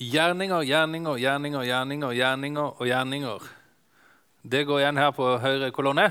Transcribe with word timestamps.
Gjerninger, 0.00 0.62
gjerninger, 0.62 1.16
gjerninger, 1.20 1.62
gjerninger, 1.62 2.12
gjerninger 2.16 2.80
og 2.80 2.86
gjerninger. 2.86 3.50
Det 4.42 4.64
går 4.66 4.80
igjen 4.80 4.98
her 4.98 5.10
på 5.14 5.26
høyre 5.38 5.70
kolonne. 5.70 6.06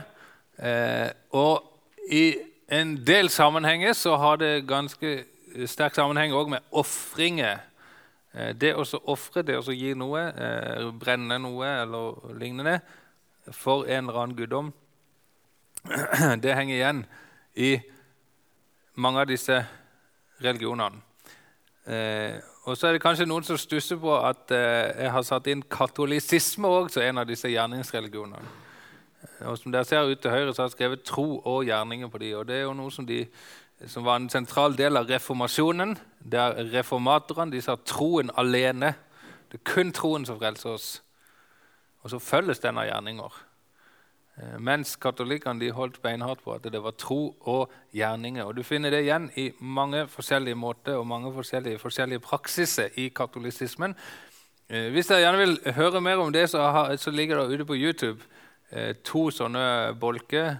Eh, 0.61 1.09
og 1.33 1.65
i 2.11 2.35
en 2.71 2.93
del 3.05 3.29
sammenhenger 3.29 3.93
så 3.97 4.15
har 4.21 4.37
det 4.37 4.67
ganske 4.69 5.23
sterk 5.67 5.97
sammenheng 5.97 6.35
òg 6.37 6.53
med 6.53 6.67
ofringer. 6.71 7.63
Eh, 8.33 8.53
det 8.53 8.75
å 8.77 8.85
ofre, 9.11 9.43
det 9.43 9.57
å 9.59 9.73
gi 9.75 9.95
noe, 9.97 10.27
eh, 10.29 10.91
brenne 10.93 11.39
noe 11.41 11.73
eller 11.81 12.37
lignende 12.39 12.77
for 13.51 13.89
en 13.89 14.07
eller 14.07 14.21
annen 14.21 14.37
guddom, 14.37 14.71
det 16.43 16.55
henger 16.55 16.75
igjen 16.75 17.05
i 17.57 17.73
mange 18.95 19.25
av 19.25 19.27
disse 19.27 19.57
religionene. 20.39 21.01
Eh, 21.89 22.37
og 22.63 22.77
så 22.77 22.87
er 22.87 22.93
det 22.93 23.01
kanskje 23.01 23.25
noen 23.25 23.45
som 23.45 23.57
stusser 23.57 23.97
på 23.97 24.13
at 24.21 24.51
eh, 24.53 24.91
jeg 25.01 25.11
har 25.15 25.23
satt 25.25 25.47
inn 25.49 25.63
katolisisme 25.65 26.69
òg 26.69 26.91
som 26.93 27.01
en 27.01 27.23
av 27.23 27.29
disse 27.29 27.49
gjerningsreligionene. 27.49 28.51
Og 29.49 29.57
som 29.57 29.73
dere 29.73 29.85
ser 29.85 30.05
ut 30.05 30.21
til 30.21 30.33
høyre, 30.33 30.53
så 30.53 30.61
har 30.61 30.69
jeg 30.69 30.77
skrevet 30.77 31.03
'tro 31.03 31.41
og 31.45 31.65
gjerninger' 31.65 32.09
på 32.09 32.21
de, 32.21 32.35
og 32.35 32.47
Det 32.47 32.55
er 32.55 32.61
jo 32.61 32.73
noe 32.73 32.91
som, 32.91 33.05
de, 33.05 33.25
som 33.87 34.05
var 34.05 34.15
en 34.15 34.29
sentral 34.29 34.77
del 34.77 34.97
av 34.97 35.09
reformasjonen. 35.09 35.97
Der 36.21 36.53
reformatorene 36.73 37.51
de 37.51 37.61
sa 37.61 37.75
'troen 37.75 38.29
alene'. 38.37 38.93
Det 39.51 39.59
er 39.59 39.73
kun 39.73 39.91
troen 39.91 40.25
som 40.25 40.37
frelser 40.39 40.69
oss. 40.69 41.01
Og 42.03 42.09
så 42.09 42.19
følges 42.19 42.59
den 42.59 42.77
av 42.77 42.85
gjerninger. 42.85 43.33
Eh, 44.41 44.57
mens 44.59 44.95
katolikkene 45.01 45.69
holdt 45.75 45.99
beinhardt 46.01 46.41
på 46.43 46.55
at 46.55 46.65
det 46.73 46.81
var 46.81 46.95
tro 46.97 47.35
og 47.41 47.71
gjerninger. 47.93 48.43
Og 48.43 48.55
Du 48.55 48.63
finner 48.63 48.89
det 48.89 49.03
igjen 49.03 49.29
i 49.35 49.51
mange 49.59 50.07
forskjellige 50.07 50.55
måter 50.55 50.97
og 50.97 51.07
mange 51.07 51.33
forskjellige, 51.33 51.79
forskjellige 51.79 52.19
praksiser 52.19 52.89
i 52.97 53.09
katolisismen. 53.09 53.95
Eh, 54.69 54.89
hvis 54.89 55.07
dere 55.07 55.19
gjerne 55.19 55.37
vil 55.37 55.73
høre 55.75 56.01
mer 56.01 56.17
om 56.17 56.31
det, 56.33 56.49
så, 56.49 56.61
har, 56.71 56.95
så 56.95 57.11
ligger 57.11 57.37
det 57.37 57.59
ute 57.59 57.65
på 57.65 57.75
YouTube 57.75 58.23
eh, 58.71 58.95
to 59.03 59.29
sånne 59.29 59.93
bolker 59.99 60.57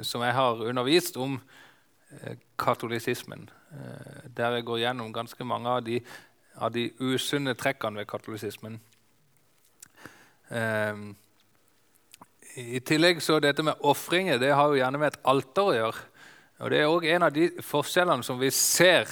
som 0.00 0.22
jeg 0.24 0.32
har 0.32 0.62
undervist 0.64 1.18
om 1.20 1.34
katolisismen. 2.56 3.50
Der 4.36 4.54
jeg 4.56 4.64
går 4.64 4.78
gjennom 4.78 5.12
ganske 5.12 5.44
mange 5.44 5.68
av 5.68 5.82
de, 5.84 5.98
de 6.72 6.84
usunne 7.00 7.52
trekkene 7.54 8.00
ved 8.00 8.08
katolisismen. 8.08 8.78
Eh, 10.48 10.96
i 12.54 12.80
tillegg 12.86 13.22
så 13.22 13.40
dette 13.42 13.64
med 13.66 13.80
ofringer 13.86 14.38
det 14.38 14.52
har 14.54 14.70
jo 14.70 14.78
gjerne 14.78 15.00
med 15.00 15.12
et 15.12 15.22
alter 15.26 15.68
å 15.70 15.76
gjøre. 15.78 16.08
Og 16.62 16.70
Det 16.70 16.80
er 16.80 16.90
òg 16.90 17.06
en 17.10 17.26
av 17.26 17.34
de 17.34 17.48
forskjellene 17.66 18.24
som 18.26 18.38
vi 18.38 18.50
ser 18.54 19.10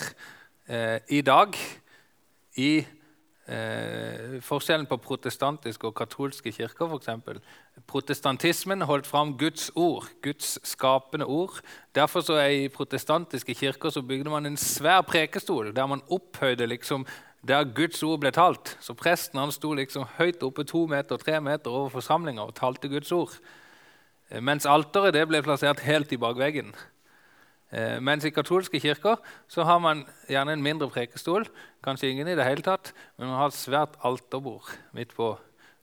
eh, 0.71 0.99
i 1.11 1.23
dag 1.27 1.57
i 2.63 2.85
eh, 3.51 4.39
forskjellen 4.47 4.87
på 4.87 5.01
protestantiske 5.03 5.89
og 5.89 5.97
katolske 5.99 6.53
kirker. 6.55 6.95
Eksempel. 6.95 7.43
Protestantismen 7.91 8.87
holdt 8.87 9.11
fram 9.11 9.35
Guds 9.41 9.73
ord, 9.75 10.07
Guds 10.23 10.55
skapende 10.69 11.27
ord. 11.27 11.59
Derfor 11.95 12.23
så 12.23 12.39
er 12.39 12.55
I 12.55 12.71
protestantiske 12.73 13.59
kirker 13.59 13.91
så 13.91 14.05
bygde 14.07 14.31
man 14.31 14.47
en 14.47 14.57
svær 14.57 15.03
prekestol 15.03 15.75
der 15.75 15.91
man 15.91 16.07
opphøyde 16.09 16.71
liksom 16.71 17.07
der 17.49 17.65
Guds 17.75 18.03
ord 18.07 18.21
ble 18.23 18.31
talt. 18.35 18.77
Så 18.81 18.95
presten 18.99 19.41
han 19.41 19.53
sto 19.55 19.73
liksom 19.75 20.07
høyt 20.19 20.43
oppe 20.47 20.65
to 20.69 20.85
meter, 20.91 21.19
tre 21.19 21.41
meter 21.43 21.75
over 21.75 21.91
forsamlinga 21.97 22.45
og 22.47 22.55
talte 22.59 22.91
Guds 22.91 23.11
ord. 23.15 23.35
Eh, 24.31 24.41
mens 24.41 24.69
alteret 24.69 25.17
det 25.17 25.27
ble 25.29 25.43
plassert 25.43 25.83
helt 25.87 26.13
i 26.15 26.21
bakveggen. 26.21 26.73
Eh, 27.73 27.99
mens 28.05 28.25
i 28.29 28.33
katolske 28.35 28.81
kirker 28.81 29.19
så 29.51 29.67
har 29.67 29.81
man 29.83 30.05
gjerne 30.31 30.55
en 30.55 30.63
mindre 30.63 30.91
prekestol. 30.93 31.49
Kanskje 31.85 32.13
ingen 32.13 32.31
i 32.31 32.37
det 32.39 32.47
hele 32.47 32.63
tatt, 32.63 32.93
men 33.19 33.33
man 33.33 33.41
har 33.41 33.51
et 33.51 33.59
svært 33.59 33.99
alterbord 34.07 34.71
midt 34.95 35.17
på. 35.17 35.35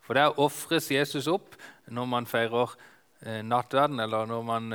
For 0.05 0.17
der 0.17 0.39
ofres 0.39 0.89
Jesus 0.91 1.27
opp 1.27 1.59
når 1.91 2.07
man 2.07 2.29
feirer 2.29 2.71
eh, 3.25 3.43
nattverden, 3.43 3.99
eller 3.99 4.25
når 4.25 4.47
man 4.47 4.73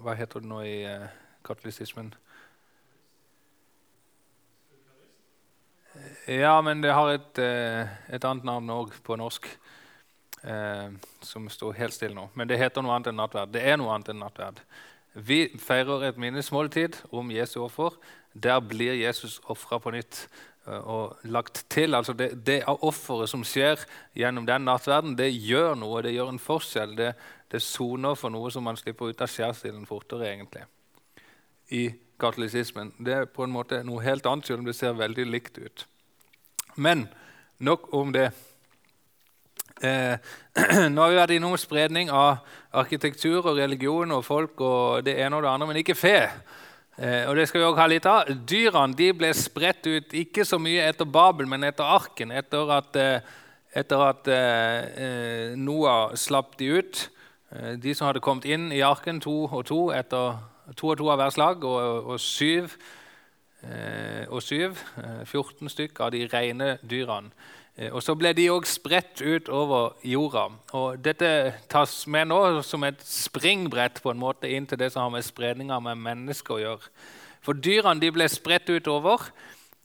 Hva 0.00 0.14
heter 0.14 0.40
det 0.40 0.48
nå 0.48 0.60
i 0.62 0.86
katolisismen? 1.44 2.12
Ja, 6.30 6.60
men 6.62 6.82
det 6.82 6.94
har 6.94 7.10
et, 7.10 7.38
eh, 7.38 7.88
et 8.14 8.24
annet 8.24 8.44
navn 8.44 8.70
òg 8.70 8.94
på 9.02 9.16
norsk. 9.18 9.48
Eh, 10.42 10.90
som 11.20 11.48
står 11.48 11.72
helt 11.76 11.94
stille 11.94 12.16
nå. 12.16 12.30
Men 12.34 12.48
det 12.48 12.56
heter 12.60 12.80
noe 12.80 12.94
annet 12.96 13.10
enn 13.10 13.18
nattverd. 13.20 13.50
Det 13.52 13.60
er 13.60 13.76
noe 13.76 13.92
annet 13.92 14.08
enn 14.08 14.22
nattverd. 14.22 14.62
Vi 15.12 15.48
feirer 15.60 16.06
et 16.08 16.20
minnesmåltid 16.20 16.96
om 17.12 17.32
Jesu 17.34 17.58
offer. 17.60 17.98
Der 18.32 18.60
blir 18.64 18.94
Jesus 18.94 19.40
ofra 19.52 19.80
på 19.82 19.92
nytt 19.92 20.22
eh, 20.66 20.80
og 20.80 21.18
lagt 21.24 21.66
til. 21.68 21.94
Altså 21.98 22.14
det, 22.16 22.30
det 22.46 22.62
offeret 22.64 23.28
som 23.28 23.44
skjer 23.44 23.84
gjennom 24.16 24.46
den 24.48 24.64
nattverden, 24.64 25.16
det 25.18 25.28
gjør 25.34 25.74
noe. 25.76 26.00
Det 26.06 26.14
gjør 26.14 26.32
en 26.32 26.40
forskjell. 26.40 26.96
Det, 26.96 27.12
det 27.52 27.60
soner 27.60 28.16
for 28.16 28.32
noe 28.32 28.52
som 28.54 28.64
man 28.64 28.80
slipper 28.80 29.12
ut 29.12 29.20
av 29.20 29.28
skjærstilen 29.28 29.84
fortere, 29.90 30.30
egentlig. 30.30 30.64
I 31.68 31.90
katolisismen. 32.20 32.92
Det 32.98 33.16
er 33.16 33.26
på 33.30 33.44
en 33.46 33.54
måte 33.54 33.82
noe 33.86 34.04
helt 34.04 34.26
annet, 34.28 34.46
selv 34.46 34.62
om 34.62 34.68
det 34.68 34.76
ser 34.78 34.98
veldig 34.98 35.26
likt 35.28 35.58
ut. 35.58 35.86
Men 36.76 37.08
nok 37.58 37.90
om 37.96 38.12
det. 38.14 38.30
Eh, 39.80 40.16
nå 40.92 41.02
har 41.02 41.12
vi 41.12 41.20
vært 41.20 41.36
innom 41.36 41.56
spredning 41.60 42.10
av 42.12 42.42
arkitektur 42.76 43.40
og 43.40 43.56
religion 43.58 44.12
og 44.12 44.24
folk 44.26 44.60
og 44.60 45.06
det 45.06 45.16
ene 45.20 45.38
og 45.38 45.46
det 45.46 45.52
andre, 45.52 45.70
men 45.70 45.80
ikke 45.80 45.98
fe. 45.98 46.18
Eh, 47.00 47.24
og 47.30 47.36
det 47.38 47.46
skal 47.48 47.62
vi 47.62 47.68
også 47.68 47.80
ha 47.80 47.88
litt 47.88 48.08
av. 48.08 48.32
Dyrene 48.48 48.96
de 48.96 49.10
ble 49.16 49.30
spredt 49.36 49.88
ut 49.88 50.12
ikke 50.20 50.44
så 50.44 50.60
mye 50.60 50.84
etter 50.90 51.08
Babel, 51.08 51.48
men 51.48 51.64
etter 51.64 51.88
arken. 51.88 52.32
Etter 52.36 52.74
at, 52.76 52.96
eh, 53.00 53.32
etter 53.80 54.04
at 54.04 54.28
eh, 54.28 55.00
eh, 55.06 55.56
Noah 55.56 56.12
slapp 56.18 56.58
de 56.60 56.74
ut. 56.76 57.06
Eh, 57.50 57.72
de 57.80 57.94
som 57.96 58.10
hadde 58.10 58.22
kommet 58.24 58.44
inn 58.44 58.68
i 58.72 58.84
arken, 58.84 59.20
to 59.22 59.46
og 59.48 59.64
to 59.70 59.88
etter 59.96 60.36
To 60.76 60.92
og 60.92 60.98
to 61.00 61.08
av 61.10 61.18
hver 61.18 61.32
slag, 61.34 61.64
og, 61.66 62.10
og 62.12 62.20
syv, 62.22 62.74
eh, 63.66 64.26
og 64.30 64.42
syv 64.42 64.76
14 65.24 65.66
eh, 65.66 65.72
stykker 65.72 66.06
av 66.06 66.12
de 66.14 66.26
rene 66.30 66.76
dyrene. 66.86 67.32
Eh, 67.76 67.90
og 67.90 68.02
Så 68.02 68.14
ble 68.18 68.30
de 68.36 68.46
òg 68.52 68.68
spredt 68.70 69.22
ut 69.22 69.48
over 69.48 69.96
jorda. 70.06 70.46
Og 70.78 71.00
Dette 71.02 71.54
tas 71.70 71.94
med 72.06 72.30
nå 72.30 72.62
som 72.66 72.84
et 72.86 73.02
springbrett 73.02 74.02
på 74.02 74.12
en 74.14 74.22
måte 74.22 74.50
inn 74.50 74.68
til 74.70 74.78
det 74.78 74.92
som 74.92 75.08
har 75.08 75.14
med 75.16 75.26
spredninga 75.26 75.80
med 75.82 75.98
mennesker 75.98 76.54
å 76.54 76.62
gjøre. 76.62 76.92
For 77.42 77.56
dyrene 77.56 78.12
ble 78.12 78.28
spredt 78.28 78.70
utover 78.70 79.30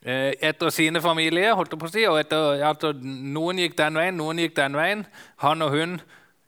etter 0.06 0.70
sine 0.70 1.02
familier. 1.02 1.56
holdt 1.56 1.72
på 1.80 1.88
å 1.88 1.90
si, 1.90 2.04
og 2.06 2.20
etter, 2.20 2.60
etter 2.62 2.94
Noen 3.02 3.58
gikk 3.58 3.78
den 3.80 3.96
veien, 3.98 4.18
noen 4.18 4.38
gikk 4.38 4.54
den 4.60 4.76
veien. 4.78 5.06
Han 5.42 5.64
og 5.66 5.72
hun 5.72 5.96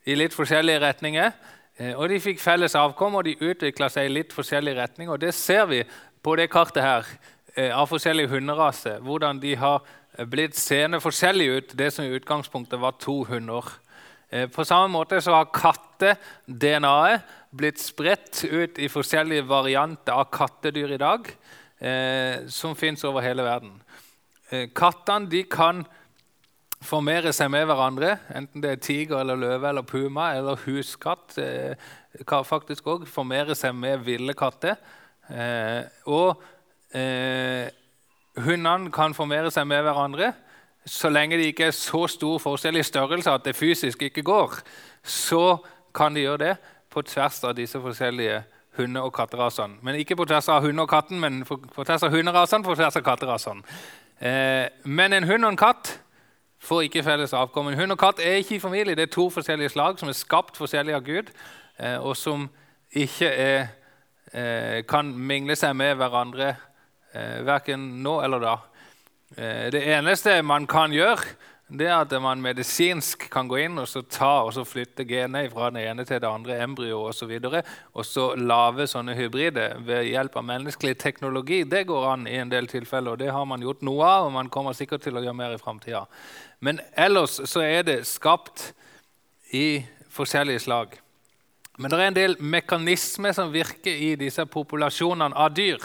i 0.06 0.14
litt 0.14 0.36
forskjellige 0.36 0.84
retninger. 0.84 1.32
Eh, 1.78 1.94
og 1.94 2.08
De 2.10 2.18
fikk 2.20 2.40
felles 2.42 2.74
avkom, 2.78 3.18
og 3.18 3.26
de 3.26 3.36
utvikla 3.38 3.88
seg 3.92 4.08
i 4.08 4.14
litt 4.16 4.34
forskjellig 4.34 4.76
retning. 4.78 5.10
og 5.10 5.20
Det 5.20 5.34
ser 5.34 5.66
vi 5.66 5.84
på 6.22 6.36
det 6.36 6.50
kartet 6.50 6.82
her 6.82 7.06
eh, 7.54 7.70
av 7.70 7.86
forskjellige 7.88 8.32
hunderaser. 8.34 8.98
Hvordan 9.00 9.40
de 9.40 9.54
har 9.54 9.84
blitt 10.26 10.56
seende 10.58 11.00
forskjellig 11.00 11.48
ut, 11.48 11.76
det 11.78 11.92
som 11.94 12.04
i 12.04 12.14
utgangspunktet 12.16 12.80
var 12.80 12.98
to 12.98 13.22
hunder. 13.24 13.64
Eh, 14.30 14.48
på 14.50 14.64
samme 14.66 14.90
måte 14.90 15.20
så 15.22 15.36
har 15.36 15.52
katte-DNA-et 15.54 17.36
blitt 17.54 17.78
spredt 17.80 18.44
ut 18.44 18.78
i 18.78 18.90
forskjellige 18.90 19.46
varianter 19.48 20.12
av 20.12 20.28
kattedyr 20.34 20.90
i 20.92 21.00
dag, 21.00 21.30
som 22.52 22.74
fins 22.76 23.04
over 23.06 23.22
hele 23.22 23.44
verden. 23.46 23.70
Kattene 24.76 25.30
de 25.30 25.44
kan 25.48 25.84
formere 26.84 27.32
seg 27.34 27.50
med 27.50 27.66
hverandre, 27.66 28.16
enten 28.38 28.62
det 28.62 28.70
er 28.70 28.82
tiger 28.82 29.22
eller 29.22 29.38
løve 29.38 29.68
eller 29.68 29.86
puma 29.86 30.32
eller 30.36 30.60
huskatt, 30.66 31.38
eh, 31.42 31.74
kan 32.26 32.46
faktisk 32.46 32.86
òg 32.86 33.06
formere 33.06 33.56
seg 33.58 33.74
med 33.74 34.04
ville 34.06 34.34
katter. 34.38 34.76
Eh, 35.28 35.82
og 36.06 36.42
eh, 36.94 37.66
hundene 38.38 38.92
kan 38.94 39.14
formere 39.14 39.50
seg 39.50 39.66
med 39.68 39.82
hverandre 39.82 40.32
så 40.88 41.10
lenge 41.12 41.36
det 41.36 41.50
ikke 41.52 41.68
er 41.68 41.76
så 41.76 42.06
stor 42.08 42.38
forskjell 42.40 42.78
i 42.80 42.86
størrelse 42.86 43.32
at 43.32 43.44
det 43.44 43.56
fysisk 43.56 44.02
ikke 44.08 44.24
går. 44.24 44.60
Så 45.04 45.58
kan 45.94 46.14
de 46.14 46.24
gjøre 46.24 46.44
det 46.44 46.54
på 46.92 47.02
tvers 47.04 47.42
av 47.44 47.54
disse 47.56 47.80
forskjellige 47.80 48.42
hunde- 48.78 49.02
og 49.02 49.12
katterasene. 49.12 49.78
Men 49.82 49.98
ikke 50.00 50.16
på 50.16 50.24
tvers 50.24 50.48
av 50.48 50.62
hunde 50.64 50.82
og 50.82 50.88
katten, 50.88 51.20
men 51.20 51.42
på 51.44 51.84
tvers 51.84 52.02
av 52.02 52.14
hunderasene 52.14 52.64
på 52.64 52.74
tvers 52.74 52.96
av 52.96 53.04
katterasene. 53.04 53.62
Eh, 54.20 54.68
men 54.84 55.12
en 55.12 55.28
hund 55.28 55.44
og 55.44 55.52
en 55.52 55.60
katt 55.60 55.98
får 56.60 56.82
ikke 56.82 57.02
felles 57.06 57.32
avkom. 57.32 57.72
hund 57.74 57.92
og 57.92 57.98
katt 57.98 58.20
er 58.20 58.40
ikke 58.40 58.56
i 58.56 58.62
familie. 58.62 58.94
Det 58.94 59.08
er 59.08 59.14
to 59.14 59.28
forskjellige 59.30 59.68
slag 59.68 59.98
som 59.98 60.08
er 60.08 60.16
skapt 60.18 60.56
forskjellig 60.56 60.94
av 60.94 61.04
Gud, 61.04 61.30
eh, 61.78 61.96
og 61.96 62.16
som 62.16 62.48
ikke 62.92 63.28
er, 63.28 63.68
eh, 64.32 64.82
kan 64.88 65.12
mingle 65.18 65.56
seg 65.56 65.76
med 65.76 65.96
hverandre 65.96 66.56
eh, 67.14 67.44
verken 67.44 68.02
nå 68.02 68.20
eller 68.22 68.38
da. 68.38 68.56
Det 69.28 69.82
eneste 69.84 70.42
man 70.42 70.66
kan 70.66 70.90
gjøre 70.90 71.20
det 71.68 71.88
at 71.92 72.12
man 72.22 72.40
medisinsk 72.40 73.26
kan 73.28 73.48
gå 73.48 73.58
inn 73.60 73.76
og 73.80 73.88
så 73.90 74.00
ta 74.08 74.30
og 74.46 74.54
så 74.56 74.62
flytte 74.64 75.04
genet 75.04 75.50
fra 75.52 75.68
det 75.74 75.82
ene 75.84 76.04
til 76.08 76.20
det 76.22 76.28
andre, 76.28 76.56
embryo 76.64 77.02
osv. 77.10 77.34
Og, 77.36 77.50
så 77.52 77.62
og 77.92 78.06
så 78.08 78.24
lage 78.40 78.86
sånne 78.88 79.16
hybrider 79.18 79.76
ved 79.84 80.08
hjelp 80.08 80.38
av 80.40 80.46
menneskelig 80.48 80.96
teknologi. 81.02 81.62
Det 81.68 81.84
går 81.90 82.06
an 82.14 82.24
i 82.26 82.38
en 82.40 82.48
del 82.48 82.70
tilfeller, 82.70 83.12
og 83.12 83.20
det 83.20 83.28
har 83.36 83.44
man 83.44 83.60
gjort 83.60 83.84
noe 83.84 84.06
av, 84.06 84.28
og 84.28 84.32
man 84.38 84.48
kommer 84.48 84.76
sikkert 84.76 85.04
til 85.04 85.20
å 85.20 85.24
gjøre 85.26 85.36
mer 85.36 85.58
i 85.58 85.60
framtida. 85.60 86.06
Men 86.64 86.80
ellers 86.96 87.36
så 87.44 87.60
er 87.66 87.84
det 87.84 87.98
skapt 88.08 88.70
i 89.52 89.84
forskjellige 90.08 90.64
slag. 90.64 90.96
Men 91.78 91.92
det 91.92 92.00
er 92.00 92.08
en 92.08 92.16
del 92.16 92.38
mekanismer 92.40 93.36
som 93.36 93.52
virker 93.52 93.92
i 93.92 94.14
disse 94.18 94.42
populasjonene 94.48 95.36
av 95.36 95.52
dyr. 95.54 95.84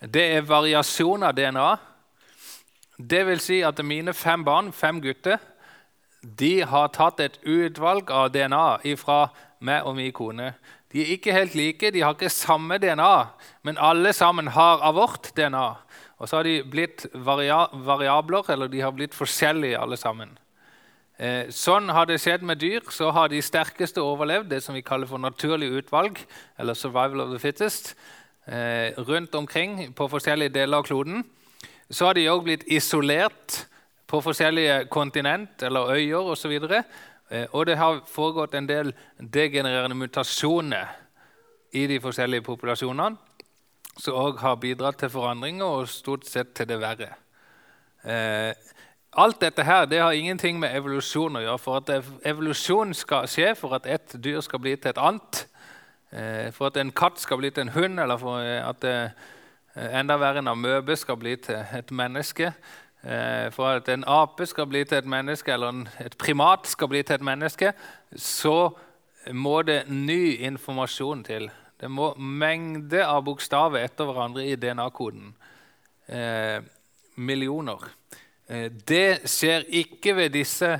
Det 0.00 0.22
er 0.38 0.46
variasjon 0.46 1.26
av 1.26 1.34
DNA. 1.36 1.68
Det 2.96 3.26
vil 3.26 3.40
si 3.40 3.60
at 3.66 3.82
mine 3.84 4.14
fem 4.16 4.44
barn, 4.44 4.72
fem 4.72 5.00
gutter, 5.04 5.38
de 6.22 6.62
har 6.66 6.88
tatt 6.94 7.20
et 7.20 7.36
utvalg 7.44 8.10
av 8.10 8.32
DNA 8.34 8.96
fra 8.98 9.26
meg 9.60 9.84
og 9.86 9.96
min 9.98 10.14
kone. 10.16 10.54
De 10.92 11.02
er 11.02 11.12
ikke 11.12 11.34
helt 11.34 11.54
like, 11.58 11.90
de 11.92 12.02
har 12.02 12.16
ikke 12.16 12.32
samme 12.32 12.78
DNA, 12.80 13.26
men 13.62 13.78
alle 13.78 14.12
sammen 14.16 14.48
har 14.54 14.80
av 14.80 14.96
vårt 14.96 15.32
DNA. 15.36 15.68
Og 16.16 16.28
så 16.28 16.38
har 16.38 16.48
de 16.48 16.62
blitt 16.64 17.04
varia 17.12 17.66
variabler, 17.84 18.48
eller 18.48 18.72
de 18.72 18.80
har 18.80 18.94
blitt 18.96 19.14
forskjellige 19.14 19.78
alle 19.78 19.98
sammen. 20.00 20.38
Eh, 21.16 21.48
sånn 21.52 21.88
har 21.92 22.08
det 22.08 22.18
skjedd 22.20 22.44
med 22.44 22.60
dyr. 22.60 22.84
Så 22.92 23.10
har 23.12 23.28
de 23.32 23.42
sterkeste 23.44 24.00
overlevd, 24.04 24.50
det 24.52 24.62
som 24.64 24.76
vi 24.76 24.84
kaller 24.84 25.08
for 25.08 25.20
naturlig 25.20 25.68
utvalg, 25.82 26.20
eller 26.58 26.76
survival 26.76 27.26
of 27.26 27.32
the 27.32 27.40
fittest, 27.40 27.94
eh, 28.46 28.92
rundt 28.96 29.34
omkring 29.34 29.92
på 29.94 30.08
forskjellige 30.08 30.54
deler 30.54 30.78
av 30.78 30.84
kloden. 30.84 31.24
Så 31.90 32.08
har 32.08 32.16
de 32.18 32.26
òg 32.30 32.42
blitt 32.46 32.64
isolert 32.66 33.66
på 34.10 34.20
forskjellige 34.22 34.86
kontinent 34.90 35.62
eller 35.62 35.92
øyer 35.94 36.32
osv. 36.32 36.56
Og, 36.58 36.68
så 36.68 36.82
eh, 37.30 37.46
og 37.52 37.66
det 37.66 37.76
har 37.78 38.02
foregått 38.10 38.54
en 38.54 38.68
del 38.68 38.92
degenererende 39.18 39.98
mutasjoner 39.98 40.90
i 41.72 41.86
de 41.86 42.00
forskjellige 42.00 42.46
populasjonene, 42.46 43.18
som 43.98 44.18
òg 44.18 44.40
har 44.42 44.58
bidratt 44.60 44.98
til 45.00 45.10
forandringer 45.10 45.64
og 45.64 45.88
stort 45.88 46.26
sett 46.26 46.54
til 46.54 46.68
det 46.68 46.80
verre. 46.80 47.12
Eh, 48.04 48.52
alt 49.16 49.40
dette 49.40 49.64
her, 49.64 49.86
det 49.86 50.02
har 50.02 50.12
ingenting 50.12 50.58
med 50.60 50.74
evolusjon 50.76 51.38
å 51.38 51.44
gjøre. 51.44 51.62
For 51.62 51.80
at 51.80 52.10
evolusjon 52.26 52.92
skal 52.94 53.30
skje 53.30 53.54
for 53.56 53.78
at 53.78 53.86
et 53.88 54.18
dyr 54.22 54.42
skal 54.44 54.60
bli 54.60 54.74
til 54.76 54.90
et 54.90 55.00
annet, 55.00 55.46
eh, 56.10 56.50
for 56.52 56.68
at 56.68 56.76
en 56.82 56.92
katt 56.92 57.22
skal 57.22 57.40
bli 57.40 57.50
til 57.50 57.68
en 57.68 57.74
hund, 57.78 58.00
eller 58.00 58.20
for 58.20 58.42
at 58.42 58.84
Eh, 58.84 59.10
enda 59.76 60.16
verre 60.16 60.40
en 60.40 60.48
amøbe 60.48 60.96
skal 60.96 61.18
bli 61.20 61.36
til 61.36 61.60
et 61.76 61.90
menneske. 61.92 62.52
Eh, 63.06 63.52
for 63.52 63.76
at 63.76 63.88
en 63.92 64.04
ape 64.08 64.46
skal 64.46 64.66
bli 64.66 64.84
til 64.84 64.98
et 64.98 65.06
menneske, 65.06 65.52
eller 65.52 65.84
et 66.02 66.16
primat 66.18 66.66
skal 66.66 66.88
bli 66.88 67.02
til 67.02 67.14
et 67.14 67.22
menneske, 67.22 67.72
så 68.16 68.70
må 69.32 69.62
det 69.62 69.84
ny 69.88 70.36
informasjon 70.48 71.24
til. 71.24 71.50
Det 71.80 71.90
må 71.90 72.14
mengde 72.18 73.04
av 73.04 73.22
bokstaver 73.26 73.84
etter 73.84 74.08
hverandre 74.08 74.46
i 74.46 74.56
DNA-koden. 74.56 75.34
Eh, 76.08 76.58
millioner. 77.16 77.84
Eh, 78.48 78.70
det 78.88 79.28
skjer 79.28 79.68
ikke 79.68 80.16
ved 80.16 80.34
disse 80.34 80.72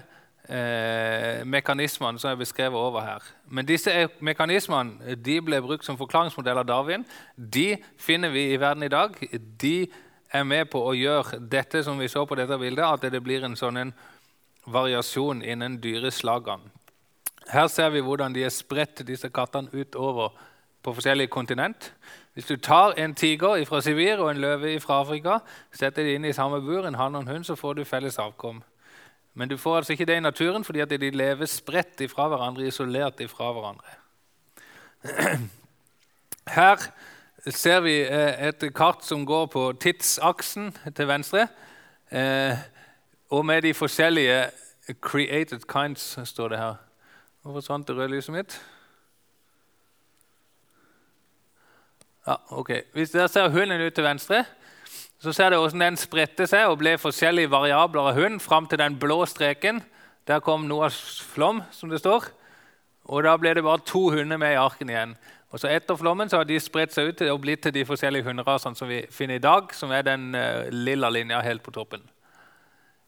eh, 0.48 1.44
mekanismene 1.44 2.18
som 2.18 2.30
er 2.30 2.40
beskrevet 2.40 2.78
over 2.78 3.00
her. 3.00 3.28
Men 3.48 3.66
disse 3.66 3.92
mekanismene 4.20 5.16
ble 5.22 5.60
brukt 5.64 5.86
som 5.86 5.98
forklaringsmodell 5.98 6.62
av 6.62 6.68
Darwin. 6.68 7.06
De 7.36 7.76
finner 7.98 8.32
vi 8.34 8.52
i 8.52 8.60
verden 8.60 8.86
i 8.86 8.92
dag. 8.92 9.16
De 9.60 9.88
er 10.32 10.44
med 10.44 10.70
på 10.70 10.82
å 10.82 10.94
gjøre 10.96 11.40
dette 11.40 11.82
som 11.84 11.98
vi 11.98 12.08
så 12.08 12.24
på 12.26 12.38
dette 12.38 12.58
bildet, 12.58 12.84
at 12.84 13.12
det 13.12 13.22
blir 13.22 13.44
en 13.46 13.56
sånn 13.56 13.76
en 13.76 13.94
variasjon 14.66 15.42
innen 15.46 15.78
dyreslagene. 15.82 16.72
Her 17.46 17.68
ser 17.70 17.92
vi 17.94 18.02
hvordan 18.02 18.34
de 18.34 18.42
er 18.42 18.50
spredt, 18.50 19.04
disse 19.06 19.30
kattene, 19.30 19.70
utover 19.70 20.32
på 20.82 20.94
forskjellige 20.96 21.30
kontinent. 21.30 21.92
Hvis 22.34 22.48
du 22.50 22.56
tar 22.56 22.96
en 22.98 23.14
tiger 23.14 23.62
fra 23.64 23.80
Sivir 23.80 24.18
og 24.18 24.32
en 24.32 24.40
løve 24.42 24.80
fra 24.82 25.00
Afrika, 25.00 25.38
setter 25.72 26.02
de 26.02 26.16
inn 26.18 26.26
i 26.26 26.34
samme 26.34 26.58
bur, 26.60 26.86
en 26.86 26.98
hann 26.98 27.14
og 27.14 27.22
en 27.22 27.30
hund, 27.36 27.46
så 27.46 27.54
får 27.54 27.78
du 27.78 27.84
felles 27.84 28.18
avkom. 28.18 28.64
Men 29.36 29.48
du 29.48 29.56
får 29.60 29.76
altså 29.76 29.92
ikke 29.92 30.06
det 30.08 30.16
i 30.16 30.24
naturen 30.24 30.64
fordi 30.64 30.80
at 30.80 30.90
de 30.90 31.10
lever 31.10 31.46
spredt 31.46 32.00
ifra 32.00 32.28
hverandre, 32.32 32.66
isolert 32.66 33.20
ifra 33.20 33.50
hverandre. 33.52 33.96
Her 36.56 36.86
ser 37.52 37.82
vi 37.84 37.98
eh, 38.00 38.48
et 38.48 38.64
kart 38.74 39.04
som 39.04 39.26
går 39.28 39.46
på 39.52 39.66
tidsaksen 39.80 40.72
til 40.96 41.08
venstre. 41.08 41.48
Eh, 42.10 42.56
og 43.30 43.46
med 43.46 43.62
de 43.62 43.74
forskjellige 43.74 44.50
'created 45.02 45.60
kinds' 45.68 46.24
står 46.24 46.48
det 46.48 46.58
her. 46.58 46.74
Nå 47.44 47.52
forsvant 47.52 47.88
det 47.88 47.96
røde 47.96 48.08
lyset 48.08 48.32
mitt? 48.32 48.62
Ja, 52.26 52.34
ok. 52.50 52.70
Hvis 52.92 53.10
dere 53.10 53.28
ser 53.28 53.48
hunden 53.48 53.80
ut 53.80 53.92
til 53.94 54.04
venstre, 54.04 54.44
så 55.26 55.32
ser 55.34 55.50
du 55.50 55.56
hvordan 55.58 55.82
den 55.82 55.96
spredte 55.98 56.46
seg 56.46 56.68
og 56.70 56.78
ble 56.78 56.92
forskjellige 57.02 57.50
variabler 57.50 58.12
av 58.12 58.18
hund 58.18 58.38
fram 58.44 58.68
til 58.70 58.78
den 58.78 58.94
blå 59.00 59.24
streken. 59.26 59.80
Der 60.26 60.38
kom 60.38 60.68
Noahs 60.70 61.00
flom, 61.34 61.64
som 61.74 61.90
det 61.90 61.98
står. 61.98 62.28
Og 63.10 63.24
da 63.26 63.32
ble 63.38 63.54
det 63.58 63.64
bare 63.66 63.82
to 63.86 64.04
hunder 64.14 64.38
med 64.38 64.54
i 64.54 64.60
arken 64.60 64.90
igjen. 64.90 65.16
Og 65.50 65.58
så 65.62 65.70
Etter 65.70 65.98
flommen 65.98 66.30
så 66.30 66.40
har 66.40 66.46
de 66.46 66.60
spredt 66.62 66.94
seg 66.94 67.10
ut 67.10 67.24
og 67.26 67.40
blitt 67.42 67.64
til 67.66 67.74
de 67.74 67.84
forskjellige 67.86 68.26
hunderasene 68.26 68.78
som 68.78 68.90
vi 68.90 69.00
finner 69.10 69.40
i 69.40 69.42
dag, 69.42 69.74
som 69.74 69.90
er 69.90 70.06
den 70.06 70.30
uh, 70.34 70.70
lilla 70.70 71.10
linja 71.10 71.42
helt 71.42 71.62
på 71.66 71.74
toppen. 71.74 72.06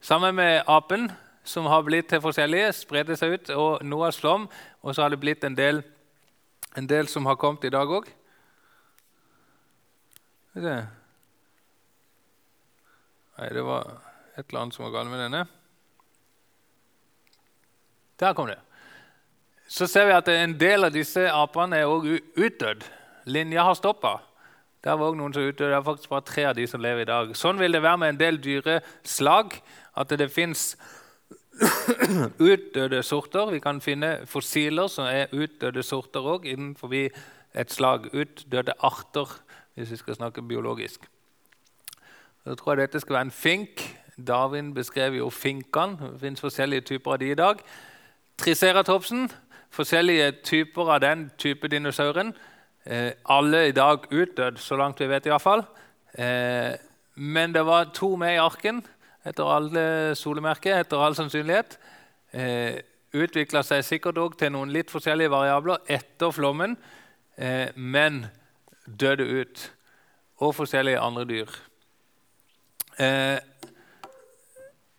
Sammen 0.00 0.34
med 0.38 0.62
apen, 0.66 1.10
som 1.46 1.70
har 1.70 1.86
blitt 1.86 2.10
til 2.10 2.22
forskjellige, 2.22 2.74
spredde 2.82 3.14
seg 3.18 3.38
ut, 3.38 3.50
og 3.54 3.86
Noahs 3.86 4.18
flom. 4.18 4.50
Og 4.82 4.94
så 4.94 5.06
har 5.06 5.14
det 5.14 5.22
blitt 5.22 5.46
en 5.46 5.58
del, 5.58 5.82
en 6.74 6.90
del 6.90 7.06
som 7.10 7.26
har 7.30 7.38
kommet 7.38 7.66
i 7.66 7.74
dag 7.74 7.90
òg. 7.90 8.10
Nei, 13.38 13.52
det 13.54 13.62
var 13.62 13.86
et 14.34 14.48
eller 14.48 14.64
annet 14.64 14.74
som 14.74 14.84
var 14.88 14.96
galt 14.96 15.12
med 15.12 15.20
denne. 15.22 15.44
Der 18.18 18.34
kom 18.34 18.48
det. 18.50 18.58
Så 19.68 19.86
ser 19.86 20.08
vi 20.08 20.16
at 20.16 20.28
en 20.32 20.56
del 20.58 20.88
av 20.88 20.94
disse 20.94 21.28
apene 21.30 21.78
er 21.78 21.90
også 21.90 22.18
utdødd. 22.40 22.86
Linja 23.28 23.66
har 23.68 23.76
stoppa. 23.78 24.16
Der 24.84 24.96
var 24.96 25.10
også 25.10 25.18
noen 25.20 25.34
som 25.36 25.44
utdøde. 25.44 25.70
Det 25.70 25.76
er 25.76 25.84
faktisk 25.86 26.10
bare 26.10 26.26
tre 26.26 26.46
av 26.48 26.56
de 26.56 26.64
som 26.66 26.82
lever 26.82 27.04
i 27.04 27.10
dag. 27.10 27.34
Sånn 27.36 27.60
vil 27.60 27.76
det 27.76 27.82
være 27.84 28.00
med 28.02 28.14
en 28.14 28.20
del 28.22 28.40
dyreslag. 28.42 29.58
At 29.98 30.14
det 30.18 30.30
fins 30.34 30.72
utdøde 32.50 33.02
sorter. 33.06 33.52
Vi 33.52 33.60
kan 33.62 33.82
finne 33.84 34.14
fossiler 34.26 34.90
som 34.90 35.06
er 35.10 35.30
utdøde 35.36 35.84
sorter 35.86 36.26
òg 36.34 36.48
innenfor 36.48 36.96
et 36.98 37.70
slag 37.74 38.10
utdøde 38.14 38.74
arter, 38.82 39.30
hvis 39.74 39.94
vi 39.94 40.00
skal 40.00 40.18
snakke 40.18 40.42
biologisk. 40.42 41.06
Så 42.48 42.54
tror 42.54 42.72
jeg 42.72 42.86
dette 42.86 43.00
skal 43.00 43.12
være 43.12 43.26
en 43.26 43.30
fink. 43.30 43.82
Darwin 44.26 44.70
beskrev 44.74 45.18
jo 45.18 45.26
finkene. 45.30 45.98
Det 46.14 46.20
finnes 46.22 46.40
forskjellige 46.40 46.86
typer 46.88 47.12
av 47.12 47.18
de 47.20 47.26
i 47.30 47.36
dag. 47.36 47.60
Triceratopsen, 48.40 49.26
forskjellige 49.70 50.30
typer 50.48 50.92
av 50.94 51.02
den 51.04 51.26
type 51.36 51.68
dinosauren. 51.68 52.32
Eh, 52.86 53.12
alle 53.28 53.68
i 53.68 53.76
dag 53.76 54.08
utdødd, 54.08 54.56
så 54.56 54.80
langt 54.80 55.00
vi 55.00 55.10
vet 55.12 55.28
iallfall. 55.28 55.66
Eh, 56.14 56.72
men 57.14 57.52
det 57.52 57.66
var 57.66 57.92
to 57.92 58.14
med 58.16 58.38
i 58.38 58.40
arken 58.40 58.80
etter 59.28 59.44
alle 59.44 60.16
solemerker, 60.16 60.80
etter 60.80 61.04
all 61.04 61.14
sannsynlighet. 61.14 61.78
Eh, 62.32 62.80
Utvikla 63.12 63.62
seg 63.64 63.84
sikkert 63.84 64.18
òg 64.20 64.40
til 64.40 64.52
noen 64.52 64.72
litt 64.72 64.90
forskjellige 64.92 65.32
variabler 65.32 65.84
etter 65.88 66.32
flommen, 66.32 66.76
eh, 67.36 67.68
men 67.76 68.26
døde 68.86 69.24
ut. 69.24 69.70
Og 70.40 70.54
forskjellige 70.54 71.00
andre 71.00 71.24
dyr. 71.24 71.68
Eh, 72.98 73.38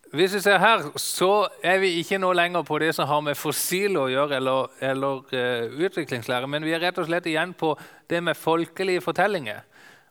hvis 0.09 0.33
vi 0.33 0.39
ser 0.41 0.57
her, 0.57 0.87
så 0.97 1.47
er 1.61 1.81
vi 1.83 1.91
ikke 1.99 2.17
nå 2.17 2.31
lenger 2.33 2.63
på 2.65 2.79
det 2.81 2.93
som 2.97 3.05
har 3.05 3.19
med 3.21 3.37
fossiler 3.37 4.01
å 4.01 4.09
gjøre, 4.09 4.39
eller, 4.39 4.69
eller 4.81 5.19
uh, 5.29 5.75
utviklingslære, 5.85 6.47
men 6.49 6.65
vi 6.65 6.71
er 6.73 6.81
rett 6.81 6.97
og 6.97 7.05
slett 7.05 7.27
igjen 7.29 7.51
på 7.53 7.75
det 8.09 8.23
med 8.25 8.39
folkelige 8.39 9.03
fortellinger. 9.05 9.59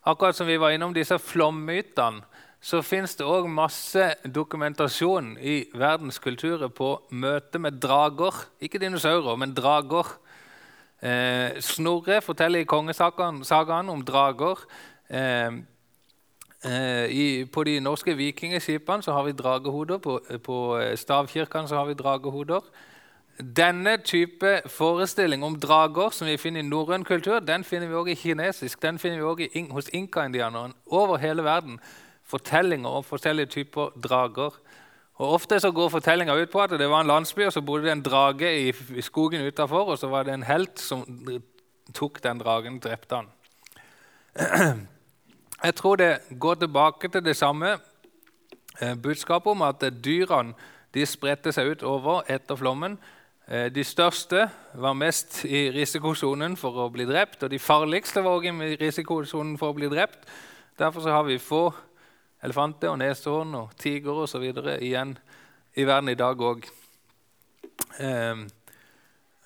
Akkurat 0.07 0.39
som 0.39 0.47
vi 0.47 0.59
var 0.61 0.71
innom 0.71 0.95
disse 0.95 1.19
flommytene, 1.19 2.23
så 2.63 2.79
fins 2.83 3.17
det 3.19 3.27
òg 3.27 3.49
masse 3.51 4.05
dokumentasjon 4.23 5.33
i 5.43 5.61
verdens 5.79 6.19
kulturer 6.23 6.71
på 6.75 6.93
møte 7.11 7.59
med 7.63 7.81
drager. 7.83 8.35
Ikke 8.63 8.81
dinosaurer, 8.83 9.35
men 9.39 9.55
drager. 9.55 10.11
Eh, 11.03 11.59
Snorre 11.63 12.19
forteller 12.23 12.63
i 12.63 12.71
kongesagaen 12.71 13.93
om 13.95 14.03
drager. 14.07 14.63
Eh, 15.11 15.59
I, 16.65 17.45
på 17.53 17.63
de 17.65 17.79
norske 17.81 18.17
vikingskipene 18.19 19.03
så 19.03 19.13
har 19.13 19.23
vi 19.29 19.33
dragehoder. 19.33 19.99
På, 20.03 20.19
på 20.45 20.79
eh, 20.79 20.97
stavkirkene 20.99 21.69
så 21.69 21.77
har 21.77 21.87
vi 21.87 21.95
dragehoder. 21.95 22.61
Denne 23.39 23.97
type 24.03 24.57
forestilling 24.67 25.45
om 25.47 25.61
drager 25.61 26.11
som 26.11 26.27
vi 26.27 26.37
finner 26.37 26.65
i 26.65 26.67
norrøn 26.67 27.05
kultur, 27.07 27.39
den 27.39 27.65
finner 27.65 27.87
vi 27.87 27.95
også 27.95 28.11
i 28.11 28.19
kinesisk. 28.19 28.83
Den 28.83 28.99
finner 28.99 29.19
vi 29.19 29.25
også 29.25 29.67
hos 29.71 29.93
inka-indianerne 29.95 30.75
over 30.87 31.17
hele 31.23 31.45
verden. 31.45 31.79
Fortellinger 32.27 32.91
om 32.91 33.05
forskjellige 33.05 33.47
typer 33.47 33.95
drager. 34.03 34.59
Og 35.15 35.33
Ofte 35.33 35.61
så 35.61 35.71
går 35.71 35.89
fortellinga 35.89 36.35
ut 36.35 36.51
på 36.51 36.61
at 36.63 36.71
det 36.71 36.91
var 36.91 37.01
en 37.01 37.07
landsby, 37.07 37.47
og 37.47 37.53
så 37.53 37.63
bodde 37.63 37.85
det 37.85 37.93
en 37.93 38.03
drage 38.03 38.51
i, 38.67 38.75
i 38.97 39.03
skogen 39.03 39.47
utafor, 39.47 39.95
og 39.95 39.99
så 39.99 40.09
var 40.09 40.23
det 40.23 40.35
en 40.35 40.43
helt 40.43 40.81
som 40.81 41.07
tok 41.95 42.23
den 42.23 42.39
dragen 42.39 42.75
og 42.79 42.83
drepte 42.83 43.23
han. 43.23 43.27
Jeg 45.65 45.75
tror 45.75 45.97
det 45.97 46.21
går 46.41 46.55
tilbake 46.55 47.09
til 47.09 47.25
det 47.25 47.37
samme 47.37 47.79
eh, 48.81 48.95
budskapet 49.03 49.51
om 49.51 49.63
at 49.63 49.83
dyrene 50.05 50.55
de 50.95 51.07
spredte 51.07 51.51
seg 51.53 51.73
ut 51.73 51.83
over 51.83 52.23
etter 52.31 52.57
flommen. 52.57 52.95
Eh, 53.49 53.67
de 53.75 53.85
største 53.85 54.45
var 54.75 54.95
mest 54.95 55.41
i 55.45 55.67
risikosonen 55.75 56.55
for 56.57 56.79
å 56.79 56.87
bli 56.95 57.09
drept, 57.09 57.43
og 57.43 57.51
de 57.51 57.59
farligste 57.59 58.23
var 58.23 58.39
også 58.39 58.55
i 58.69 58.77
risikosonen 58.79 59.59
for 59.59 59.73
å 59.73 59.79
bli 59.81 59.91
drept. 59.91 60.29
Derfor 60.79 61.11
har 61.11 61.27
vi 61.27 61.41
få 61.43 61.73
elefanter 62.45 62.93
og 62.93 63.01
neshorn 63.03 63.55
og 63.59 63.75
tigre 63.83 64.15
osv. 64.15 64.45
igjen 64.79 65.17
i 65.75 65.85
verden 65.85 66.15
i 66.15 66.15
dag 66.15 66.39
òg. 66.39 66.71
Eh, 67.99 68.47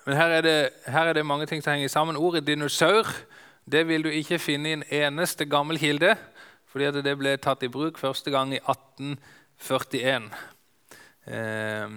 men 0.05 0.19
her 0.19 0.29
er, 0.29 0.41
det, 0.41 0.69
her 0.85 1.07
er, 1.07 1.13
det, 1.13 1.25
mange 1.25 1.45
ting 1.49 1.63
som 1.63 1.73
henger 1.73 1.87
sammen. 1.87 2.17
Ordet 2.17 2.45
dinosaur 2.47 3.07
det 3.65 3.87
vil 3.87 4.03
du 4.03 4.09
ikke 4.11 4.39
finne 4.39 4.69
i 4.69 4.75
en 4.77 4.83
eneste 4.91 5.45
gammel 5.45 5.79
kilde, 5.79 6.15
fordi 6.67 7.03
det 7.05 7.15
ble 7.17 7.37
tatt 7.37 7.63
i 7.63 7.71
bruk 7.71 7.99
første 8.01 8.31
gang 8.33 8.51
i 8.53 8.59
1841. 8.59 10.27
Eh, 11.27 11.95